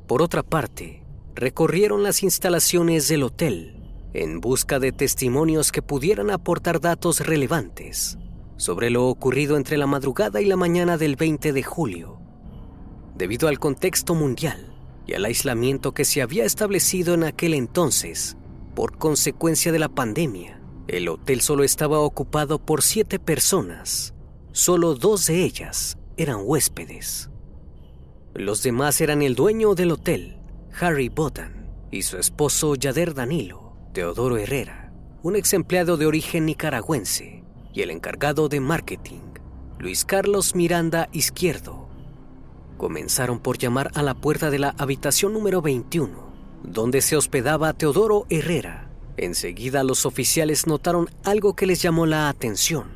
Por 0.08 0.22
otra 0.22 0.44
parte, 0.44 1.04
recorrieron 1.34 2.04
las 2.04 2.24
instalaciones 2.24 3.08
del 3.08 3.24
hotel 3.24 3.82
en 4.14 4.40
busca 4.40 4.80
de 4.80 4.92
testimonios 4.92 5.72
que 5.72 5.82
pudieran 5.82 6.30
aportar 6.30 6.80
datos 6.80 7.22
relevantes 7.22 8.18
sobre 8.58 8.90
lo 8.90 9.08
ocurrido 9.08 9.58
entre 9.58 9.78
la 9.78 9.88
madrugada 9.88 10.42
y 10.42 10.46
la 10.46 10.56
mañana 10.56 10.98
del 10.98 11.16
20 11.16 11.54
de 11.54 11.64
julio. 11.64 12.20
Debido 13.16 13.48
al 13.48 13.60
contexto 13.60 14.16
mundial 14.16 14.74
y 15.08 15.14
al 15.14 15.26
aislamiento 15.26 15.94
que 15.94 16.06
se 16.06 16.22
había 16.22 16.46
establecido 16.46 17.14
en 17.14 17.24
aquel 17.24 17.54
entonces 17.54 18.38
por 18.76 18.98
consecuencia 18.98 19.72
de 19.72 19.80
la 19.80 19.90
pandemia, 19.90 20.62
el 20.88 21.08
hotel 21.08 21.42
solo 21.42 21.64
estaba 21.64 22.00
ocupado 22.00 22.60
por 22.60 22.82
siete 22.84 23.20
personas. 23.20 24.14
Solo 24.52 24.96
dos 24.96 25.28
de 25.28 25.44
ellas 25.44 25.98
eran 26.18 26.40
huéspedes. 26.44 27.30
Los 28.34 28.64
demás 28.64 29.00
eran 29.00 29.22
el 29.22 29.34
dueño 29.34 29.76
del 29.76 29.92
hotel, 29.92 30.38
Harry 30.80 31.08
Botan, 31.08 31.74
y 31.90 32.02
su 32.02 32.18
esposo 32.18 32.76
Yader 32.76 33.14
Danilo, 33.14 33.78
Teodoro 33.94 34.38
Herrera, 34.38 34.94
un 35.24 35.38
ex 35.38 35.54
empleado 35.54 35.96
de 35.96 36.06
origen 36.06 36.46
nicaragüense, 36.46 37.45
y 37.76 37.82
el 37.82 37.92
encargado 37.92 38.48
de 38.48 38.62
marketing, 38.62 39.20
Luis 39.80 40.06
Carlos 40.06 40.56
Miranda 40.56 41.10
Izquierdo. 41.12 41.90
Comenzaron 42.78 43.40
por 43.40 43.58
llamar 43.58 43.92
a 43.94 44.02
la 44.02 44.14
puerta 44.14 44.50
de 44.50 44.60
la 44.60 44.74
habitación 44.78 45.34
número 45.34 45.62
21, 45.62 46.10
donde 46.64 47.02
se 47.02 47.18
hospedaba 47.18 47.74
Teodoro 47.74 48.26
Herrera. 48.30 48.90
Enseguida 49.18 49.84
los 49.84 50.06
oficiales 50.06 50.68
notaron 50.68 51.10
algo 51.26 51.56
que 51.56 51.66
les 51.66 51.82
llamó 51.82 52.06
la 52.06 52.30
atención. 52.30 52.96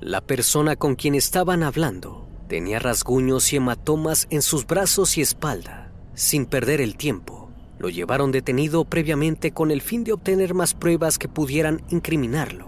La 0.00 0.22
persona 0.22 0.76
con 0.76 0.96
quien 0.96 1.14
estaban 1.14 1.62
hablando 1.62 2.26
tenía 2.48 2.78
rasguños 2.78 3.52
y 3.52 3.56
hematomas 3.56 4.26
en 4.30 4.40
sus 4.40 4.66
brazos 4.66 5.18
y 5.18 5.20
espalda. 5.20 5.92
Sin 6.14 6.46
perder 6.46 6.80
el 6.80 6.96
tiempo, 6.96 7.50
lo 7.78 7.90
llevaron 7.90 8.32
detenido 8.32 8.86
previamente 8.86 9.52
con 9.52 9.70
el 9.70 9.82
fin 9.82 10.04
de 10.04 10.12
obtener 10.12 10.54
más 10.54 10.72
pruebas 10.72 11.18
que 11.18 11.28
pudieran 11.28 11.82
incriminarlo. 11.90 12.67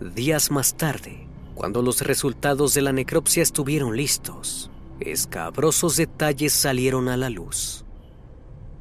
Días 0.00 0.50
más 0.50 0.74
tarde, 0.76 1.28
cuando 1.54 1.80
los 1.80 2.00
resultados 2.00 2.74
de 2.74 2.82
la 2.82 2.92
necropsia 2.92 3.44
estuvieron 3.44 3.96
listos, 3.96 4.68
escabrosos 4.98 5.96
detalles 5.96 6.52
salieron 6.52 7.08
a 7.08 7.16
la 7.16 7.30
luz. 7.30 7.84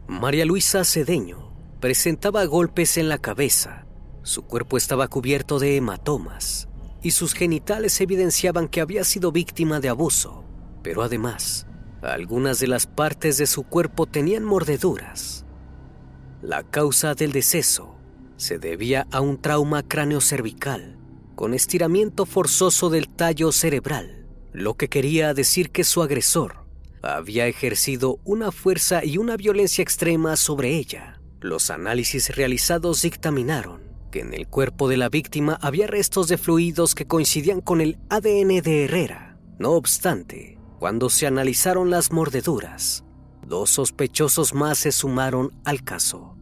María 0.08 0.44
Luisa 0.44 0.84
Cedeño 0.84 1.54
presentaba 1.80 2.44
golpes 2.46 2.98
en 2.98 3.10
la 3.10 3.20
cabeza, 3.20 3.86
su 4.24 4.42
cuerpo 4.42 4.76
estaba 4.76 5.08
cubierto 5.08 5.60
de 5.60 5.78
hematomas 5.78 6.68
y 7.04 7.12
sus 7.12 7.34
genitales 7.36 8.02
evidenciaban 8.02 8.68
que 8.68 8.82
había 8.82 9.04
sido 9.04 9.32
víctima 9.32 9.80
de 9.80 9.90
abuso, 9.90 10.44
pero 10.82 11.04
además, 11.04 11.68
algunas 12.02 12.60
de 12.60 12.68
las 12.68 12.88
partes 12.88 13.38
de 13.38 13.46
su 13.46 13.64
cuerpo 13.64 14.08
tenían 14.08 14.44
mordeduras. 14.44 15.46
La 16.42 16.64
causa 16.64 17.14
del 17.14 17.34
deceso 17.34 17.96
se 18.36 18.58
debía 18.58 19.06
a 19.12 19.22
un 19.22 19.40
trauma 19.40 19.84
cráneocervical 19.84 20.98
con 21.36 21.54
estiramiento 21.54 22.26
forzoso 22.26 22.90
del 22.90 23.10
tallo 23.10 23.52
cerebral, 23.52 24.28
lo 24.52 24.76
que 24.76 24.90
quería 24.90 25.34
decir 25.34 25.72
que 25.72 25.84
su 25.84 26.02
agresor 26.02 26.64
había 27.04 27.48
ejercido 27.48 28.20
una 28.24 28.52
fuerza 28.52 29.04
y 29.04 29.18
una 29.18 29.36
violencia 29.36 29.82
extrema 29.82 30.36
sobre 30.38 30.78
ella. 30.78 31.20
Los 31.42 31.70
análisis 31.70 32.36
realizados 32.36 33.02
dictaminaron 33.02 33.82
que 34.10 34.22
en 34.22 34.34
el 34.34 34.48
cuerpo 34.48 34.88
de 34.88 34.96
la 34.96 35.10
víctima 35.10 35.58
había 35.62 35.88
restos 35.88 36.28
de 36.28 36.38
fluidos 36.38 36.96
que 36.96 37.06
coincidían 37.06 37.60
con 37.60 37.82
el 37.82 37.98
ADN 38.10 38.62
de 38.62 38.86
Herrera. 38.86 39.38
No 39.60 39.72
obstante, 39.72 40.58
cuando 40.80 41.10
se 41.10 41.28
analizaron 41.28 41.90
las 41.90 42.12
mordeduras, 42.12 43.04
dos 43.46 43.72
sospechosos 43.72 44.54
más 44.54 44.78
se 44.78 44.92
sumaron 44.92 45.52
al 45.66 45.84
caso. 45.84 46.38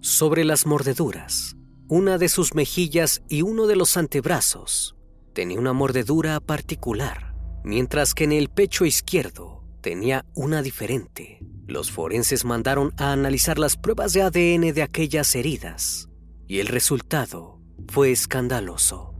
Sobre 0.00 0.44
las 0.44 0.64
mordeduras, 0.64 1.56
una 1.88 2.18
de 2.18 2.28
sus 2.28 2.54
mejillas 2.54 3.22
y 3.30 3.40
uno 3.40 3.66
de 3.66 3.74
los 3.74 3.96
antebrazos 3.96 4.94
tenía 5.32 5.58
una 5.58 5.72
mordedura 5.72 6.38
particular, 6.38 7.34
mientras 7.64 8.12
que 8.12 8.24
en 8.24 8.32
el 8.32 8.50
pecho 8.50 8.84
izquierdo 8.84 9.64
tenía 9.80 10.26
una 10.34 10.60
diferente. 10.60 11.40
Los 11.66 11.90
forenses 11.90 12.44
mandaron 12.44 12.92
a 12.98 13.12
analizar 13.12 13.58
las 13.58 13.78
pruebas 13.78 14.12
de 14.12 14.22
ADN 14.22 14.74
de 14.74 14.82
aquellas 14.82 15.34
heridas 15.34 16.10
y 16.46 16.60
el 16.60 16.66
resultado 16.66 17.58
fue 17.88 18.12
escandaloso. 18.12 19.14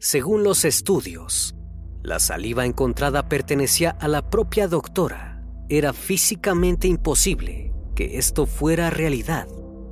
Según 0.00 0.42
los 0.42 0.64
estudios, 0.64 1.54
la 2.02 2.18
saliva 2.18 2.66
encontrada 2.66 3.28
pertenecía 3.28 3.90
a 3.90 4.08
la 4.08 4.28
propia 4.28 4.66
doctora. 4.66 5.44
Era 5.68 5.92
físicamente 5.92 6.86
imposible 6.86 7.65
que 7.96 8.18
esto 8.18 8.46
fuera 8.46 8.90
realidad, 8.90 9.48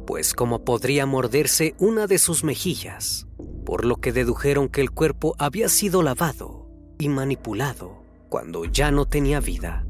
pues 0.06 0.34
como 0.34 0.62
podría 0.62 1.06
morderse 1.06 1.74
una 1.78 2.06
de 2.06 2.18
sus 2.18 2.44
mejillas, 2.44 3.26
por 3.64 3.84
lo 3.84 3.96
que 3.96 4.12
dedujeron 4.12 4.68
que 4.68 4.82
el 4.82 4.92
cuerpo 4.92 5.34
había 5.38 5.68
sido 5.68 6.02
lavado 6.02 6.68
y 6.98 7.08
manipulado 7.08 8.04
cuando 8.28 8.66
ya 8.66 8.90
no 8.90 9.06
tenía 9.06 9.40
vida. 9.40 9.86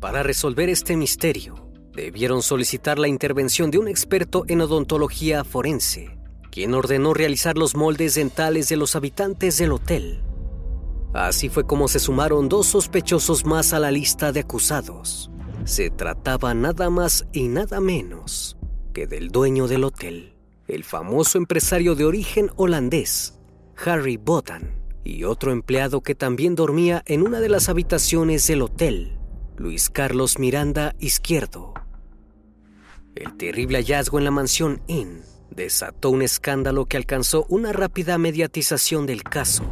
Para 0.00 0.22
resolver 0.22 0.68
este 0.68 0.96
misterio, 0.96 1.70
debieron 1.92 2.40
solicitar 2.40 2.98
la 2.98 3.08
intervención 3.08 3.70
de 3.70 3.78
un 3.78 3.88
experto 3.88 4.44
en 4.48 4.60
odontología 4.60 5.44
forense, 5.44 6.18
quien 6.50 6.72
ordenó 6.72 7.14
realizar 7.14 7.58
los 7.58 7.74
moldes 7.74 8.14
dentales 8.14 8.68
de 8.68 8.76
los 8.76 8.94
habitantes 8.94 9.58
del 9.58 9.72
hotel. 9.72 10.22
Así 11.14 11.48
fue 11.48 11.64
como 11.66 11.88
se 11.88 11.98
sumaron 11.98 12.48
dos 12.48 12.68
sospechosos 12.68 13.44
más 13.44 13.72
a 13.72 13.80
la 13.80 13.90
lista 13.90 14.32
de 14.32 14.40
acusados. 14.40 15.30
Se 15.64 15.90
trataba 15.90 16.54
nada 16.54 16.90
más 16.90 17.24
y 17.32 17.46
nada 17.46 17.80
menos 17.80 18.56
que 18.92 19.06
del 19.06 19.28
dueño 19.28 19.68
del 19.68 19.84
hotel, 19.84 20.34
el 20.66 20.82
famoso 20.82 21.38
empresario 21.38 21.94
de 21.94 22.04
origen 22.04 22.50
holandés, 22.56 23.38
Harry 23.84 24.16
Botan, 24.16 24.82
y 25.04 25.22
otro 25.22 25.52
empleado 25.52 26.00
que 26.00 26.16
también 26.16 26.56
dormía 26.56 27.02
en 27.06 27.22
una 27.22 27.38
de 27.38 27.48
las 27.48 27.68
habitaciones 27.68 28.46
del 28.48 28.62
hotel, 28.62 29.18
Luis 29.56 29.88
Carlos 29.88 30.40
Miranda 30.40 30.96
Izquierdo. 30.98 31.74
El 33.14 33.36
terrible 33.36 33.78
hallazgo 33.78 34.18
en 34.18 34.24
la 34.24 34.30
mansión 34.32 34.82
Inn 34.88 35.22
desató 35.50 36.10
un 36.10 36.22
escándalo 36.22 36.86
que 36.86 36.96
alcanzó 36.96 37.46
una 37.48 37.72
rápida 37.72 38.18
mediatización 38.18 39.06
del 39.06 39.22
caso. 39.22 39.62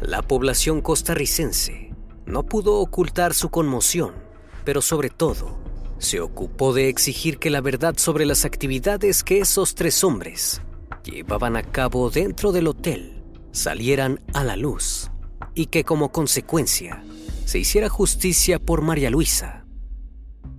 La 0.00 0.22
población 0.22 0.80
costarricense 0.80 1.92
no 2.24 2.44
pudo 2.44 2.76
ocultar 2.76 3.34
su 3.34 3.50
conmoción 3.50 4.27
pero 4.68 4.82
sobre 4.82 5.08
todo, 5.08 5.56
se 5.96 6.20
ocupó 6.20 6.74
de 6.74 6.90
exigir 6.90 7.38
que 7.38 7.48
la 7.48 7.62
verdad 7.62 7.94
sobre 7.96 8.26
las 8.26 8.44
actividades 8.44 9.24
que 9.24 9.38
esos 9.38 9.74
tres 9.74 10.04
hombres 10.04 10.60
llevaban 11.02 11.56
a 11.56 11.62
cabo 11.62 12.10
dentro 12.10 12.52
del 12.52 12.66
hotel 12.66 13.24
salieran 13.50 14.20
a 14.34 14.44
la 14.44 14.56
luz 14.56 15.10
y 15.54 15.68
que 15.68 15.84
como 15.84 16.12
consecuencia 16.12 17.02
se 17.46 17.58
hiciera 17.58 17.88
justicia 17.88 18.58
por 18.58 18.82
María 18.82 19.08
Luisa. 19.08 19.64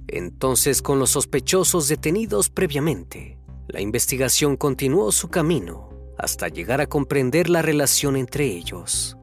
Entonces, 0.08 0.82
con 0.82 0.98
los 0.98 1.12
sospechosos 1.12 1.88
detenidos 1.88 2.50
previamente, 2.50 3.38
la 3.67 3.80
investigación 3.80 4.58
continuó 4.58 5.12
su 5.12 5.30
camino 5.30 5.91
hasta 6.17 6.48
llegar 6.48 6.82
a 6.82 6.88
comprender 6.88 7.48
la 7.48 7.62
relación 7.62 8.15
entre 8.15 8.45
ellos. 8.45 9.18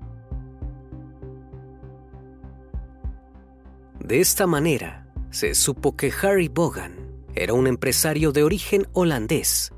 De 4.00 4.20
esta 4.20 4.46
manera, 4.46 5.12
se 5.30 5.54
supo 5.54 5.96
que 5.96 6.12
Harry 6.22 6.48
Bogan 6.48 7.24
era 7.34 7.52
un 7.52 7.66
empresario 7.66 8.32
de 8.32 8.42
origen 8.42 8.86
holandés, 8.92 9.72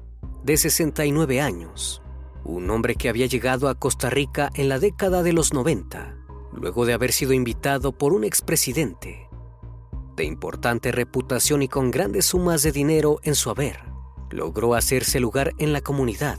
de 0.44 0.56
69 0.56 1.40
años, 1.40 2.02
un 2.44 2.70
hombre 2.70 2.94
que 2.94 3.08
había 3.08 3.26
llegado 3.26 3.68
a 3.68 3.74
Costa 3.74 4.10
Rica 4.10 4.50
en 4.54 4.68
la 4.68 4.78
década 4.78 5.22
de 5.22 5.32
los 5.32 5.52
90, 5.52 6.16
luego 6.52 6.86
de 6.86 6.92
haber 6.92 7.12
sido 7.12 7.32
invitado 7.32 7.92
por 7.92 8.12
un 8.12 8.24
expresidente. 8.24 9.28
De 10.16 10.24
importante 10.24 10.92
reputación 10.92 11.62
y 11.62 11.68
con 11.68 11.90
grandes 11.90 12.26
sumas 12.26 12.62
de 12.62 12.72
dinero 12.72 13.20
en 13.22 13.34
su 13.34 13.50
haber, 13.50 13.80
logró 14.30 14.74
hacerse 14.74 15.20
lugar 15.20 15.52
en 15.58 15.72
la 15.72 15.80
comunidad, 15.80 16.38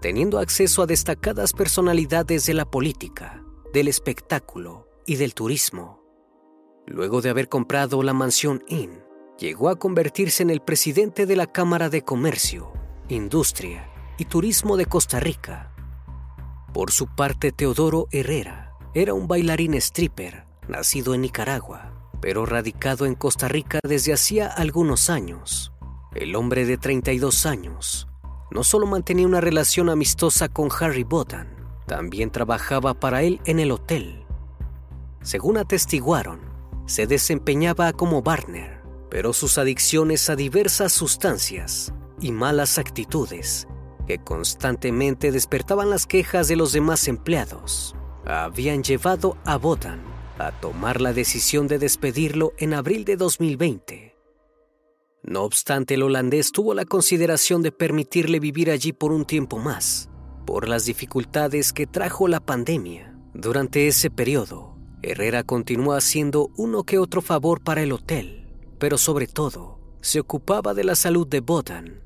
teniendo 0.00 0.38
acceso 0.38 0.82
a 0.82 0.86
destacadas 0.86 1.52
personalidades 1.52 2.46
de 2.46 2.54
la 2.54 2.64
política, 2.64 3.44
del 3.72 3.88
espectáculo 3.88 4.88
y 5.06 5.16
del 5.16 5.34
turismo. 5.34 5.99
Luego 6.90 7.20
de 7.20 7.30
haber 7.30 7.48
comprado 7.48 8.02
la 8.02 8.12
mansión 8.12 8.64
Inn, 8.66 8.98
llegó 9.38 9.68
a 9.68 9.76
convertirse 9.76 10.42
en 10.42 10.50
el 10.50 10.60
presidente 10.60 11.24
de 11.24 11.36
la 11.36 11.46
Cámara 11.46 11.88
de 11.88 12.02
Comercio, 12.02 12.72
Industria 13.08 13.88
y 14.18 14.24
Turismo 14.24 14.76
de 14.76 14.86
Costa 14.86 15.20
Rica. 15.20 15.72
Por 16.74 16.90
su 16.90 17.06
parte, 17.06 17.52
Teodoro 17.52 18.08
Herrera 18.10 18.72
era 18.92 19.14
un 19.14 19.28
bailarín 19.28 19.74
stripper 19.74 20.46
nacido 20.66 21.14
en 21.14 21.20
Nicaragua, 21.20 22.10
pero 22.20 22.44
radicado 22.44 23.06
en 23.06 23.14
Costa 23.14 23.46
Rica 23.46 23.78
desde 23.84 24.12
hacía 24.12 24.48
algunos 24.48 25.10
años. 25.10 25.72
El 26.12 26.34
hombre 26.34 26.66
de 26.66 26.76
32 26.76 27.46
años 27.46 28.08
no 28.50 28.64
solo 28.64 28.88
mantenía 28.88 29.28
una 29.28 29.40
relación 29.40 29.90
amistosa 29.90 30.48
con 30.48 30.68
Harry 30.80 31.04
Botan, 31.04 31.54
también 31.86 32.32
trabajaba 32.32 32.94
para 32.94 33.22
él 33.22 33.40
en 33.44 33.60
el 33.60 33.70
hotel. 33.70 34.24
Según 35.22 35.56
atestiguaron, 35.56 36.49
se 36.90 37.06
desempeñaba 37.06 37.92
como 37.92 38.20
barner, 38.20 38.82
pero 39.10 39.32
sus 39.32 39.58
adicciones 39.58 40.28
a 40.28 40.34
diversas 40.34 40.92
sustancias 40.92 41.94
y 42.20 42.32
malas 42.32 42.78
actitudes 42.78 43.68
que 44.08 44.18
constantemente 44.18 45.30
despertaban 45.30 45.88
las 45.88 46.04
quejas 46.04 46.48
de 46.48 46.56
los 46.56 46.72
demás 46.72 47.06
empleados 47.06 47.94
habían 48.26 48.82
llevado 48.82 49.36
a 49.44 49.56
Botan 49.56 50.00
a 50.38 50.50
tomar 50.50 51.00
la 51.00 51.12
decisión 51.12 51.68
de 51.68 51.78
despedirlo 51.78 52.54
en 52.58 52.74
abril 52.74 53.04
de 53.04 53.16
2020. 53.16 54.16
No 55.22 55.44
obstante, 55.44 55.94
el 55.94 56.02
holandés 56.02 56.50
tuvo 56.50 56.74
la 56.74 56.86
consideración 56.86 57.62
de 57.62 57.70
permitirle 57.70 58.40
vivir 58.40 58.68
allí 58.68 58.92
por 58.92 59.12
un 59.12 59.26
tiempo 59.26 59.58
más, 59.58 60.10
por 60.44 60.68
las 60.68 60.86
dificultades 60.86 61.72
que 61.72 61.86
trajo 61.86 62.26
la 62.26 62.40
pandemia. 62.40 63.16
Durante 63.32 63.86
ese 63.86 64.10
periodo, 64.10 64.69
Herrera 65.02 65.42
continuó 65.44 65.94
haciendo 65.94 66.50
uno 66.56 66.84
que 66.84 66.98
otro 66.98 67.22
favor 67.22 67.60
para 67.62 67.82
el 67.82 67.92
hotel, 67.92 68.48
pero 68.78 68.98
sobre 68.98 69.26
todo 69.26 69.78
se 70.02 70.20
ocupaba 70.20 70.74
de 70.74 70.84
la 70.84 70.94
salud 70.94 71.26
de 71.26 71.40
Bodan. 71.40 72.02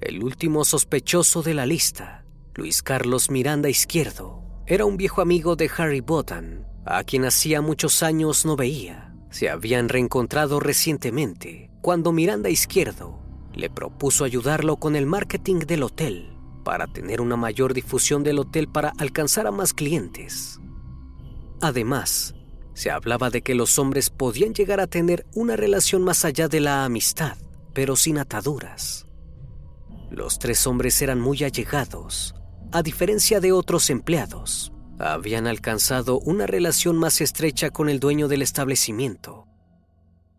El 0.00 0.22
último 0.22 0.64
sospechoso 0.64 1.42
de 1.42 1.54
la 1.54 1.66
lista, 1.66 2.24
Luis 2.54 2.82
Carlos 2.82 3.30
Miranda 3.30 3.68
Izquierdo, 3.68 4.42
era 4.66 4.84
un 4.84 4.96
viejo 4.96 5.20
amigo 5.20 5.56
de 5.56 5.70
Harry 5.76 6.00
Bodan, 6.00 6.66
a 6.84 7.04
quien 7.04 7.24
hacía 7.24 7.60
muchos 7.60 8.02
años 8.02 8.44
no 8.44 8.56
veía. 8.56 9.14
Se 9.30 9.50
habían 9.50 9.88
reencontrado 9.88 10.58
recientemente 10.58 11.70
cuando 11.82 12.12
Miranda 12.12 12.48
Izquierdo 12.48 13.18
le 13.54 13.70
propuso 13.70 14.24
ayudarlo 14.24 14.76
con 14.76 14.96
el 14.96 15.06
marketing 15.06 15.60
del 15.60 15.82
hotel 15.82 16.32
para 16.64 16.86
tener 16.86 17.20
una 17.20 17.36
mayor 17.36 17.74
difusión 17.74 18.22
del 18.22 18.38
hotel 18.38 18.68
para 18.68 18.92
alcanzar 18.98 19.46
a 19.46 19.50
más 19.50 19.72
clientes. 19.72 20.60
Además, 21.60 22.34
se 22.74 22.90
hablaba 22.92 23.30
de 23.30 23.42
que 23.42 23.56
los 23.56 23.78
hombres 23.80 24.08
podían 24.08 24.54
llegar 24.54 24.78
a 24.78 24.86
tener 24.86 25.26
una 25.34 25.56
relación 25.56 26.02
más 26.04 26.24
allá 26.24 26.46
de 26.46 26.60
la 26.60 26.84
amistad, 26.84 27.36
pero 27.74 27.96
sin 27.96 28.18
ataduras. 28.18 29.06
Los 30.10 30.38
tres 30.38 30.64
hombres 30.66 31.02
eran 31.02 31.20
muy 31.20 31.42
allegados, 31.42 32.36
a 32.70 32.82
diferencia 32.82 33.40
de 33.40 33.50
otros 33.50 33.90
empleados. 33.90 34.72
Habían 35.00 35.48
alcanzado 35.48 36.20
una 36.20 36.46
relación 36.46 36.96
más 36.96 37.20
estrecha 37.20 37.70
con 37.70 37.88
el 37.88 37.98
dueño 37.98 38.28
del 38.28 38.42
establecimiento, 38.42 39.46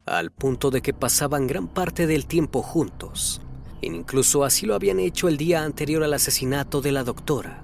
al 0.06 0.32
punto 0.32 0.72
de 0.72 0.82
que 0.82 0.94
pasaban 0.94 1.46
gran 1.46 1.68
parte 1.68 2.08
del 2.08 2.26
tiempo 2.26 2.62
juntos. 2.62 3.42
Incluso 3.82 4.46
así 4.46 4.66
lo 4.66 4.76
habían 4.76 5.00
hecho 5.00 5.28
el 5.28 5.36
día 5.36 5.64
anterior 5.64 6.04
al 6.04 6.14
asesinato 6.14 6.82
de 6.82 6.94
la 6.94 7.04
doctora. 7.04 7.64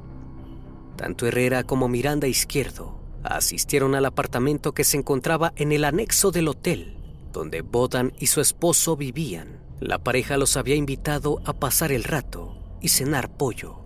Tanto 0.98 1.28
Herrera 1.28 1.64
como 1.64 1.88
Miranda 1.88 2.28
Izquierdo 2.28 3.05
asistieron 3.28 3.96
al 3.96 4.06
apartamento 4.06 4.74
que 4.74 4.84
se 4.84 4.98
encontraba 4.98 5.54
en 5.56 5.72
el 5.72 5.86
anexo 5.86 6.32
del 6.32 6.48
hotel, 6.48 6.98
donde 7.32 7.62
Bodan 7.62 8.14
y 8.20 8.28
su 8.28 8.42
esposo 8.42 8.96
vivían. 8.96 9.60
La 9.80 10.00
pareja 10.00 10.38
los 10.38 10.58
había 10.58 10.76
invitado 10.76 11.42
a 11.46 11.54
pasar 11.54 11.92
el 11.92 12.04
rato 12.04 12.58
y 12.82 12.90
cenar 12.90 13.36
pollo. 13.36 13.82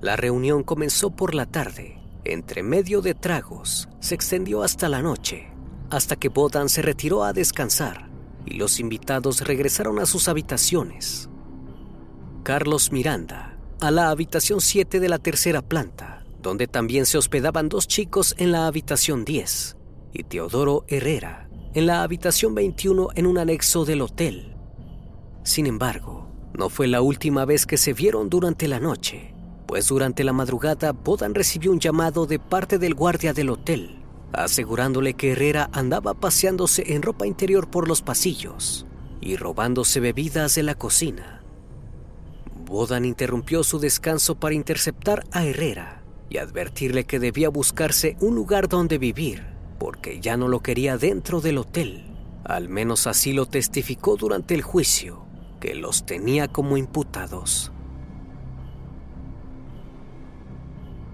La 0.00 0.16
reunión 0.16 0.62
comenzó 0.62 1.10
por 1.10 1.34
la 1.34 1.46
tarde. 1.46 1.98
Entre 2.24 2.62
medio 2.62 3.02
de 3.02 3.14
tragos, 3.14 3.88
se 4.00 4.14
extendió 4.14 4.62
hasta 4.62 4.88
la 4.88 5.02
noche, 5.02 5.48
hasta 5.90 6.16
que 6.16 6.28
Bodan 6.28 6.68
se 6.68 6.82
retiró 6.82 7.24
a 7.24 7.32
descansar 7.32 8.10
y 8.44 8.54
los 8.54 8.78
invitados 8.80 9.40
regresaron 9.40 9.98
a 9.98 10.06
sus 10.06 10.28
habitaciones. 10.28 11.28
Carlos 12.42 12.92
Miranda, 12.92 13.58
a 13.80 13.90
la 13.90 14.10
habitación 14.10 14.60
7 14.60 15.00
de 15.00 15.08
la 15.08 15.18
tercera 15.18 15.62
planta, 15.62 16.24
donde 16.46 16.68
también 16.68 17.06
se 17.06 17.18
hospedaban 17.18 17.68
dos 17.68 17.88
chicos 17.88 18.36
en 18.38 18.52
la 18.52 18.68
habitación 18.68 19.24
10, 19.24 19.76
y 20.12 20.22
Teodoro 20.22 20.84
Herrera, 20.86 21.48
en 21.74 21.86
la 21.86 22.04
habitación 22.04 22.54
21 22.54 23.08
en 23.16 23.26
un 23.26 23.38
anexo 23.38 23.84
del 23.84 24.00
hotel. 24.00 24.54
Sin 25.42 25.66
embargo, 25.66 26.30
no 26.54 26.68
fue 26.68 26.86
la 26.86 27.00
última 27.00 27.44
vez 27.46 27.66
que 27.66 27.76
se 27.76 27.94
vieron 27.94 28.30
durante 28.30 28.68
la 28.68 28.78
noche, 28.78 29.34
pues 29.66 29.88
durante 29.88 30.22
la 30.22 30.32
madrugada 30.32 30.92
Bodan 30.92 31.34
recibió 31.34 31.72
un 31.72 31.80
llamado 31.80 32.26
de 32.26 32.38
parte 32.38 32.78
del 32.78 32.94
guardia 32.94 33.32
del 33.32 33.50
hotel, 33.50 34.04
asegurándole 34.32 35.14
que 35.14 35.32
Herrera 35.32 35.68
andaba 35.72 36.14
paseándose 36.14 36.94
en 36.94 37.02
ropa 37.02 37.26
interior 37.26 37.68
por 37.68 37.88
los 37.88 38.02
pasillos 38.02 38.86
y 39.20 39.34
robándose 39.34 39.98
bebidas 39.98 40.54
de 40.54 40.62
la 40.62 40.76
cocina. 40.76 41.42
Bodan 42.64 43.04
interrumpió 43.04 43.64
su 43.64 43.80
descanso 43.80 44.36
para 44.36 44.54
interceptar 44.54 45.24
a 45.32 45.44
Herrera 45.44 46.05
y 46.28 46.38
advertirle 46.38 47.04
que 47.04 47.18
debía 47.18 47.48
buscarse 47.48 48.16
un 48.20 48.34
lugar 48.34 48.68
donde 48.68 48.98
vivir, 48.98 49.44
porque 49.78 50.20
ya 50.20 50.36
no 50.36 50.48
lo 50.48 50.60
quería 50.60 50.98
dentro 50.98 51.40
del 51.40 51.58
hotel. 51.58 52.04
Al 52.44 52.68
menos 52.68 53.06
así 53.06 53.32
lo 53.32 53.46
testificó 53.46 54.16
durante 54.16 54.54
el 54.54 54.62
juicio, 54.62 55.24
que 55.60 55.74
los 55.74 56.06
tenía 56.06 56.48
como 56.48 56.76
imputados. 56.76 57.72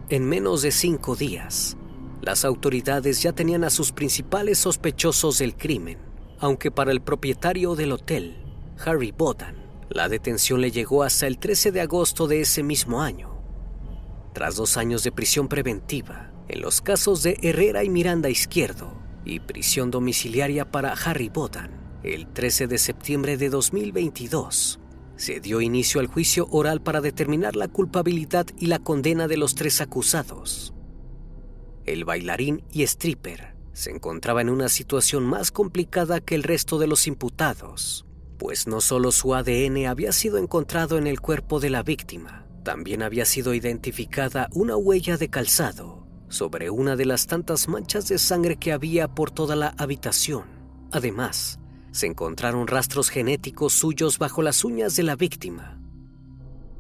En 0.09 0.29
menos 0.29 0.63
de 0.63 0.73
cinco 0.73 1.17
días, 1.17 1.77
las 2.21 2.45
autoridades 2.45 3.23
ya 3.23 3.33
tenían 3.33 3.65
a 3.65 3.71
sus 3.71 3.93
principales 3.93 4.59
sospechosos 4.59 5.39
del 5.39 5.57
crimen, 5.57 5.99
aunque 6.39 6.71
para 6.71 6.93
el 6.93 7.01
propietario 7.01 7.75
del 7.75 7.93
hotel, 7.93 8.37
Harry 8.85 9.11
Bodan, 9.11 9.57
la 9.89 10.09
detención 10.09 10.61
le 10.61 10.71
llegó 10.71 11.03
hasta 11.03 11.27
el 11.27 11.39
13 11.39 11.73
de 11.73 11.81
agosto 11.81 12.27
de 12.27 12.43
ese 12.43 12.63
mismo 12.63 13.01
año. 13.01 13.32
Tras 14.33 14.57
dos 14.57 14.77
años 14.77 15.05
de 15.05 15.13
prisión 15.13 15.49
preventiva, 15.49 16.33
en 16.49 16.63
los 16.63 16.81
casos 16.81 17.23
de 17.23 17.39
Herrera 17.43 17.85
y 17.85 17.91
Miranda 17.91 18.31
Izquierdo, 18.31 19.01
y 19.25 19.41
prisión 19.41 19.91
domiciliaria 19.91 20.71
para 20.71 20.93
Harry 20.93 21.29
Bodan, 21.29 22.01
el 22.03 22.27
13 22.33 22.67
de 22.67 22.79
septiembre 22.79 23.37
de 23.37 23.51
2022, 23.51 24.81
se 25.17 25.41
dio 25.41 25.61
inicio 25.61 26.01
al 26.01 26.07
juicio 26.07 26.49
oral 26.51 26.83
para 26.83 27.01
determinar 27.01 27.57
la 27.57 27.69
culpabilidad 27.69 28.47
y 28.59 28.67
la 28.67 28.79
condena 28.79 29.29
de 29.29 29.37
los 29.37 29.55
tres 29.55 29.81
acusados. 29.81 30.75
El 31.85 32.05
bailarín 32.05 32.65
y 32.73 32.83
stripper 32.83 33.55
se 33.73 33.91
encontraba 33.91 34.41
en 34.41 34.51
una 34.51 34.69
situación 34.69 35.25
más 35.25 35.51
complicada 35.51 36.21
que 36.21 36.35
el 36.35 36.43
resto 36.43 36.79
de 36.79 36.87
los 36.87 37.07
imputados, 37.07 38.07
pues 38.39 38.67
no 38.67 38.81
solo 38.81 39.13
su 39.13 39.35
ADN 39.35 39.87
había 39.87 40.13
sido 40.13 40.39
encontrado 40.39 40.99
en 40.99 41.07
el 41.07 41.21
cuerpo 41.21 41.61
de 41.61 41.71
la 41.71 41.83
víctima, 41.83 42.42
también 42.63 43.03
había 43.03 43.25
sido 43.25 43.55
identificada 43.55 44.49
una 44.53 44.77
huella 44.77 45.17
de 45.17 45.29
calzado 45.29 46.07
sobre 46.29 46.71
una 46.71 46.97
de 46.97 47.05
las 47.05 47.27
tantas 47.27 47.69
manchas 47.69 48.09
de 48.09 48.19
sangre 48.19 48.57
que 48.57 48.73
había 48.73 49.09
por 49.09 49.31
toda 49.31 49.55
la 49.55 49.75
habitación. 49.77 50.45
Además, 50.91 51.59
se 51.91 52.07
encontraron 52.07 52.67
rastros 52.67 53.11
genéticos 53.11 53.75
suyos 53.75 54.19
bajo 54.19 54.41
las 54.43 54.65
uñas 54.65 54.97
de 54.97 55.03
la 55.03 55.15
víctima. 55.15 55.79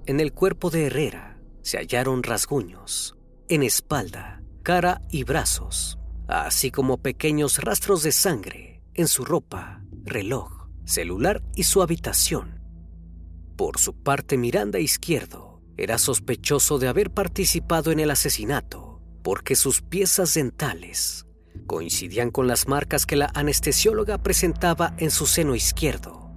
En 0.07 0.21
el 0.21 0.33
cuerpo 0.33 0.71
de 0.71 0.87
Herrera 0.87 1.38
se 1.61 1.77
hallaron 1.77 2.23
rasguños, 2.23 3.16
en 3.49 3.62
espalda, 3.62 4.42
cara 4.62 5.03
y 5.11 5.25
brazos, 5.25 5.99
así 6.29 6.71
como 6.71 6.99
pequeños 6.99 7.59
rastros 7.59 8.03
de 8.03 8.12
sangre 8.12 8.83
en 8.95 9.07
su 9.07 9.25
ropa, 9.25 9.85
reloj, 10.03 10.68
celular 10.85 11.42
y 11.55 11.64
su 11.64 11.83
habitación. 11.83 12.61
Por 13.57 13.79
su 13.79 13.95
parte, 13.95 14.38
Miranda 14.38 14.81
Izquierdo 14.81 15.52
era 15.76 15.98
sospechoso 15.98 16.78
de 16.78 16.88
haber 16.88 17.11
participado 17.11 17.92
en 17.92 18.00
el 18.00 18.11
asesinato 18.11 19.00
porque 19.22 19.56
sus 19.56 19.82
piezas 19.82 20.35
dentales 20.35 21.26
coincidían 21.66 22.30
con 22.30 22.46
las 22.46 22.66
marcas 22.66 23.06
que 23.06 23.16
la 23.16 23.30
anestesióloga 23.35 24.18
presentaba 24.18 24.94
en 24.98 25.11
su 25.11 25.26
seno 25.26 25.54
izquierdo. 25.54 26.30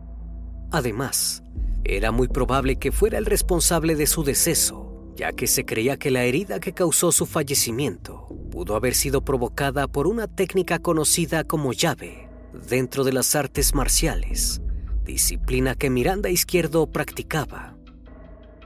Además, 0.71 1.43
era 1.83 2.11
muy 2.11 2.27
probable 2.27 2.77
que 2.77 2.91
fuera 2.91 3.17
el 3.17 3.25
responsable 3.25 3.95
de 3.95 4.07
su 4.07 4.23
deceso, 4.23 5.13
ya 5.15 5.33
que 5.33 5.47
se 5.47 5.65
creía 5.65 5.97
que 5.97 6.11
la 6.11 6.23
herida 6.23 6.59
que 6.59 6.73
causó 6.73 7.11
su 7.11 7.25
fallecimiento 7.25 8.27
pudo 8.51 8.75
haber 8.75 8.95
sido 8.95 9.23
provocada 9.23 9.87
por 9.87 10.07
una 10.07 10.27
técnica 10.27 10.79
conocida 10.79 11.43
como 11.43 11.73
llave 11.73 12.29
dentro 12.69 13.03
de 13.03 13.13
las 13.13 13.35
artes 13.35 13.73
marciales, 13.73 14.61
disciplina 15.03 15.75
que 15.75 15.89
Miranda 15.89 16.29
Izquierdo 16.29 16.87
practicaba. 16.87 17.74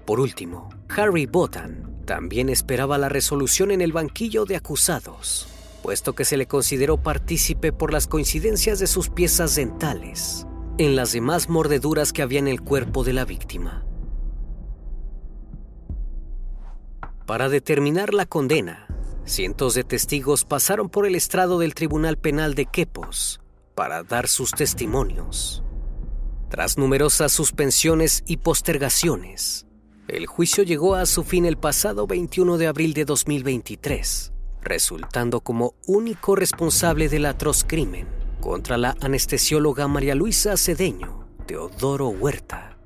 Por 0.10 0.20
último, 0.20 0.70
Harry 0.90 1.28
Botan 1.28 2.02
también 2.04 2.50
esperaba 2.50 2.98
la 2.98 3.10
resolución 3.10 3.70
en 3.70 3.80
el 3.80 3.94
banquillo 3.94 4.46
de 4.46 4.56
acusados 4.56 5.48
puesto 5.84 6.14
que 6.14 6.26
se 6.26 6.36
le 6.36 6.48
consideró 6.48 6.98
partícipe 6.98 7.72
por 7.72 7.94
las 7.94 8.08
coincidencias 8.08 8.80
de 8.80 8.88
sus 8.88 9.10
piezas 9.10 9.56
dentales 9.56 10.48
en 10.80 10.96
las 10.96 11.12
demás 11.12 11.48
mordeduras 11.48 12.12
que 12.12 12.24
había 12.24 12.40
en 12.40 12.48
el 12.48 12.60
cuerpo 12.60 13.04
de 13.04 13.14
la 13.14 13.24
víctima. 13.24 13.86
Para 17.28 17.48
determinar 17.48 18.14
la 18.16 18.26
condena, 18.26 18.88
cientos 19.26 19.76
de 19.76 19.84
testigos 19.84 20.44
pasaron 20.44 20.90
por 20.90 21.06
el 21.06 21.14
estrado 21.14 21.60
del 21.60 21.76
Tribunal 21.76 22.18
Penal 22.18 22.56
de 22.56 22.66
Quepos 22.66 23.42
para 23.76 24.02
dar 24.02 24.28
sus 24.28 24.52
testimonios. 24.52 25.64
Tras 26.50 26.80
numerosas 26.80 27.32
suspensiones 27.32 28.24
y 28.26 28.38
postergaciones, 28.38 29.68
el 30.10 30.26
juicio 30.26 30.64
llegó 30.64 30.96
a 30.96 31.06
su 31.06 31.24
fin 31.24 31.46
el 31.46 31.58
pasado 31.58 32.08
21 32.08 32.58
de 32.58 32.68
abril 32.68 32.94
de 32.94 33.06
2023 33.06 34.34
resultando 34.62 35.42
como 35.42 35.76
único 35.88 36.36
responsable 36.36 37.10
del 37.10 37.26
atroz 37.26 37.64
crimen 37.66 38.08
contra 38.40 38.78
la 38.78 38.96
anestesióloga 39.02 39.88
María 39.88 40.16
Luisa 40.16 40.58
Cedeño 40.58 41.28
Teodoro 41.46 42.10
Huerta. 42.10 42.78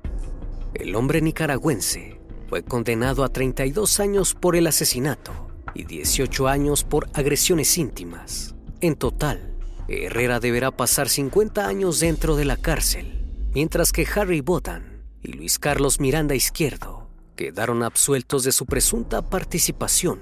El 0.74 0.94
hombre 0.96 1.20
nicaragüense 1.20 2.20
fue 2.48 2.64
condenado 2.64 3.24
a 3.24 3.28
32 3.28 4.00
años 4.00 4.34
por 4.34 4.56
el 4.56 4.66
asesinato 4.66 5.32
y 5.74 5.84
18 5.84 6.48
años 6.48 6.84
por 6.84 7.08
agresiones 7.12 7.76
íntimas. 7.78 8.54
En 8.80 8.96
total, 8.96 9.54
Herrera 9.88 10.40
deberá 10.40 10.70
pasar 10.70 11.08
50 11.08 11.66
años 11.66 12.00
dentro 12.00 12.36
de 12.36 12.44
la 12.44 12.56
cárcel, 12.56 13.26
mientras 13.54 13.92
que 13.92 14.06
Harry 14.14 14.40
Botan 14.40 15.04
y 15.22 15.32
Luis 15.32 15.58
Carlos 15.58 16.00
Miranda 16.00 16.34
Izquierdo 16.34 17.03
quedaron 17.34 17.82
absueltos 17.82 18.44
de 18.44 18.52
su 18.52 18.66
presunta 18.66 19.22
participación 19.22 20.20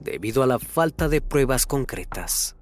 debido 0.00 0.42
a 0.42 0.46
la 0.46 0.58
falta 0.58 1.08
de 1.08 1.20
pruebas 1.20 1.66
concretas. 1.66 2.56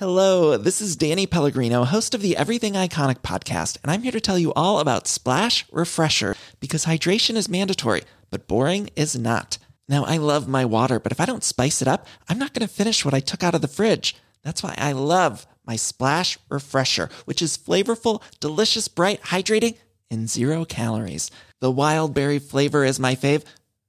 Hello, 0.00 0.56
this 0.56 0.80
is 0.80 0.96
Danny 0.96 1.26
Pellegrino, 1.26 1.84
host 1.84 2.14
of 2.14 2.22
the 2.22 2.34
Everything 2.34 2.72
Iconic 2.72 3.20
podcast, 3.20 3.76
and 3.82 3.92
I'm 3.92 4.02
here 4.02 4.12
to 4.12 4.20
tell 4.20 4.38
you 4.38 4.50
all 4.54 4.78
about 4.78 5.06
Splash 5.06 5.66
Refresher 5.70 6.36
because 6.58 6.86
hydration 6.86 7.36
is 7.36 7.50
mandatory, 7.50 8.04
but 8.30 8.48
boring 8.48 8.88
is 8.96 9.14
not. 9.14 9.58
Now, 9.90 10.04
I 10.06 10.16
love 10.16 10.48
my 10.48 10.64
water, 10.64 10.98
but 10.98 11.12
if 11.12 11.20
I 11.20 11.26
don't 11.26 11.44
spice 11.44 11.82
it 11.82 11.88
up, 11.88 12.06
I'm 12.30 12.38
not 12.38 12.54
going 12.54 12.66
to 12.66 12.72
finish 12.72 13.04
what 13.04 13.12
I 13.12 13.20
took 13.20 13.42
out 13.42 13.54
of 13.54 13.60
the 13.60 13.68
fridge. 13.68 14.16
That's 14.42 14.62
why 14.62 14.74
I 14.78 14.92
love 14.92 15.46
my 15.70 15.76
Splash 15.76 16.36
Refresher, 16.48 17.08
which 17.26 17.40
is 17.40 17.56
flavorful, 17.56 18.22
delicious, 18.40 18.88
bright, 18.88 19.22
hydrating, 19.22 19.76
and 20.10 20.28
zero 20.28 20.64
calories. 20.64 21.30
The 21.60 21.70
wild 21.70 22.12
berry 22.12 22.40
flavor 22.40 22.84
is 22.84 22.98
my 22.98 23.14
fave. 23.14 23.44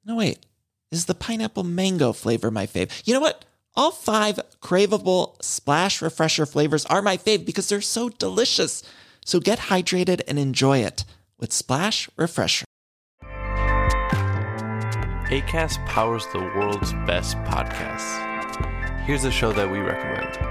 No, 0.05 0.17
wait, 0.17 0.45
is 0.91 1.05
the 1.05 1.15
pineapple 1.15 1.63
mango 1.63 2.13
flavor 2.13 2.51
my 2.51 2.67
fave? 2.67 2.91
You 3.03 3.15
know 3.15 3.19
what? 3.19 3.45
All 3.73 3.89
five 3.89 4.39
craveable 4.61 5.41
splash 5.43 6.03
refresher 6.03 6.45
flavors 6.45 6.85
are 6.85 7.01
my 7.01 7.17
fave 7.17 7.47
because 7.47 7.67
they're 7.67 7.81
so 7.81 8.09
delicious. 8.09 8.83
So 9.25 9.39
get 9.39 9.57
hydrated 9.57 10.21
and 10.27 10.37
enjoy 10.37 10.79
it 10.83 11.03
with 11.39 11.51
Splash 11.51 12.07
Refresher. 12.15 12.65
ACAST 15.31 15.83
powers 15.87 16.27
the 16.31 16.41
world's 16.55 16.93
best 17.07 17.37
podcasts. 17.37 18.27
Here's 19.05 19.23
a 19.23 19.31
show 19.31 19.51
that 19.53 19.71
we 19.71 19.79
recommend. 19.79 20.50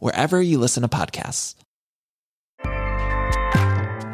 wherever 0.00 0.40
you 0.42 0.58
listen 0.58 0.82
to 0.82 0.88
podcasts. 0.88 1.54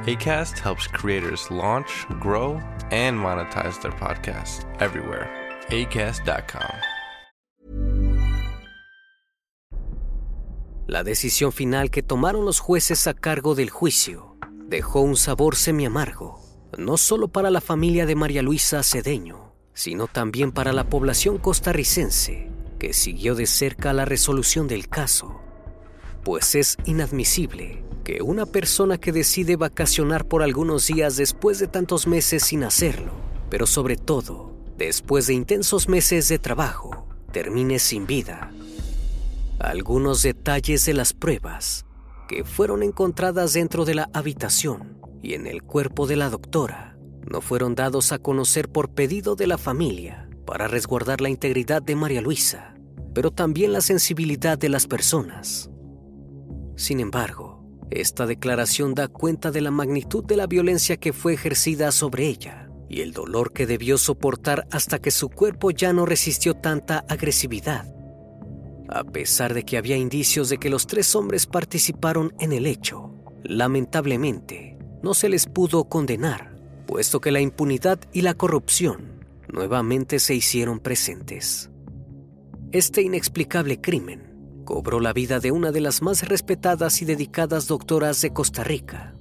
ACAST 0.06 0.58
helps 0.58 0.88
creators 0.88 1.50
launch, 1.50 2.06
grow, 2.20 2.58
and 2.90 3.18
monetize 3.18 3.80
their 3.82 3.92
podcasts 3.92 4.64
everywhere. 4.80 5.28
ACAST.com. 5.68 6.70
La 10.86 11.04
decisión 11.04 11.52
final 11.52 11.90
que 11.90 12.02
tomaron 12.02 12.44
los 12.44 12.58
jueces 12.58 13.06
a 13.06 13.14
cargo 13.14 13.54
del 13.54 13.70
juicio 13.70 14.36
dejó 14.66 15.02
un 15.02 15.16
sabor 15.16 15.54
semi-amargo, 15.54 16.40
no 16.78 16.96
solo 16.96 17.28
para 17.28 17.50
la 17.50 17.60
familia 17.60 18.06
de 18.06 18.16
María 18.16 18.42
Luisa 18.42 18.82
Cedeño, 18.82 19.52
sino 19.74 20.08
también 20.08 20.50
para 20.50 20.72
la 20.72 20.88
población 20.88 21.38
costarricense 21.38 22.50
que 22.78 22.94
siguió 22.94 23.34
de 23.34 23.46
cerca 23.46 23.92
la 23.92 24.06
resolución 24.06 24.66
del 24.66 24.88
caso 24.88 25.40
pues 26.22 26.54
es 26.54 26.76
inadmisible 26.84 27.84
que 28.04 28.22
una 28.22 28.46
persona 28.46 28.98
que 28.98 29.12
decide 29.12 29.56
vacacionar 29.56 30.26
por 30.26 30.42
algunos 30.42 30.86
días 30.86 31.16
después 31.16 31.58
de 31.58 31.66
tantos 31.66 32.06
meses 32.06 32.44
sin 32.44 32.64
hacerlo, 32.64 33.12
pero 33.50 33.66
sobre 33.66 33.96
todo 33.96 34.54
después 34.76 35.26
de 35.26 35.34
intensos 35.34 35.88
meses 35.88 36.28
de 36.28 36.38
trabajo, 36.38 37.06
termine 37.32 37.78
sin 37.78 38.06
vida. 38.06 38.50
Algunos 39.58 40.22
detalles 40.22 40.86
de 40.86 40.94
las 40.94 41.12
pruebas 41.12 41.84
que 42.28 42.44
fueron 42.44 42.82
encontradas 42.82 43.52
dentro 43.52 43.84
de 43.84 43.94
la 43.94 44.08
habitación 44.14 44.98
y 45.22 45.34
en 45.34 45.46
el 45.46 45.62
cuerpo 45.62 46.06
de 46.06 46.16
la 46.16 46.30
doctora 46.30 46.96
no 47.28 47.40
fueron 47.40 47.74
dados 47.74 48.12
a 48.12 48.18
conocer 48.18 48.70
por 48.70 48.90
pedido 48.90 49.36
de 49.36 49.46
la 49.46 49.58
familia 49.58 50.28
para 50.46 50.66
resguardar 50.66 51.20
la 51.20 51.28
integridad 51.28 51.82
de 51.82 51.94
María 51.94 52.22
Luisa, 52.22 52.74
pero 53.14 53.30
también 53.30 53.72
la 53.72 53.82
sensibilidad 53.82 54.56
de 54.56 54.68
las 54.68 54.86
personas. 54.86 55.70
Sin 56.80 56.98
embargo, 56.98 57.62
esta 57.90 58.24
declaración 58.24 58.94
da 58.94 59.06
cuenta 59.06 59.50
de 59.50 59.60
la 59.60 59.70
magnitud 59.70 60.24
de 60.24 60.34
la 60.34 60.46
violencia 60.46 60.96
que 60.96 61.12
fue 61.12 61.34
ejercida 61.34 61.92
sobre 61.92 62.26
ella 62.26 62.70
y 62.88 63.02
el 63.02 63.12
dolor 63.12 63.52
que 63.52 63.66
debió 63.66 63.98
soportar 63.98 64.66
hasta 64.70 64.98
que 64.98 65.10
su 65.10 65.28
cuerpo 65.28 65.72
ya 65.72 65.92
no 65.92 66.06
resistió 66.06 66.54
tanta 66.54 67.04
agresividad. 67.06 67.84
A 68.88 69.04
pesar 69.04 69.52
de 69.52 69.64
que 69.64 69.76
había 69.76 69.98
indicios 69.98 70.48
de 70.48 70.56
que 70.56 70.70
los 70.70 70.86
tres 70.86 71.14
hombres 71.14 71.46
participaron 71.46 72.32
en 72.38 72.54
el 72.54 72.64
hecho, 72.64 73.12
lamentablemente 73.44 74.78
no 75.02 75.12
se 75.12 75.28
les 75.28 75.44
pudo 75.44 75.84
condenar, 75.84 76.56
puesto 76.86 77.20
que 77.20 77.30
la 77.30 77.42
impunidad 77.42 78.00
y 78.14 78.22
la 78.22 78.32
corrupción 78.32 79.20
nuevamente 79.52 80.18
se 80.18 80.34
hicieron 80.34 80.80
presentes. 80.80 81.68
Este 82.72 83.02
inexplicable 83.02 83.82
crimen 83.82 84.29
cobró 84.70 85.00
la 85.00 85.12
vida 85.12 85.40
de 85.40 85.50
una 85.50 85.72
de 85.72 85.80
las 85.80 86.00
más 86.00 86.28
respetadas 86.28 87.02
y 87.02 87.04
dedicadas 87.04 87.66
doctoras 87.66 88.20
de 88.20 88.32
Costa 88.32 88.62
Rica. 88.62 89.16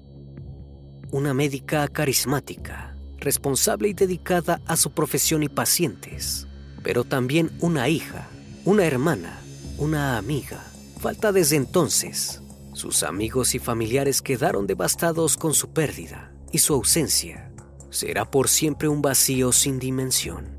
Una 1.09 1.33
médica 1.33 1.88
carismática, 1.88 2.95
responsable 3.17 3.89
y 3.89 3.93
dedicada 3.93 4.62
a 4.67 4.77
su 4.77 4.91
profesión 4.91 5.41
y 5.41 5.49
pacientes, 5.49 6.47
pero 6.83 7.03
también 7.03 7.49
una 7.62 7.89
hija, 7.89 8.29
una 8.63 8.85
hermana, 8.85 9.39
una 9.79 10.19
amiga. 10.19 10.63
Falta 10.99 11.31
desde 11.31 11.55
entonces. 11.55 12.43
Sus 12.73 13.01
amigos 13.01 13.55
y 13.55 13.59
familiares 13.59 14.21
quedaron 14.21 14.67
devastados 14.67 15.35
con 15.35 15.55
su 15.55 15.71
pérdida 15.71 16.31
y 16.51 16.59
su 16.59 16.75
ausencia. 16.75 17.51
Será 17.89 18.29
por 18.29 18.49
siempre 18.49 18.88
un 18.88 19.01
vacío 19.01 19.51
sin 19.51 19.79
dimensión. 19.79 20.59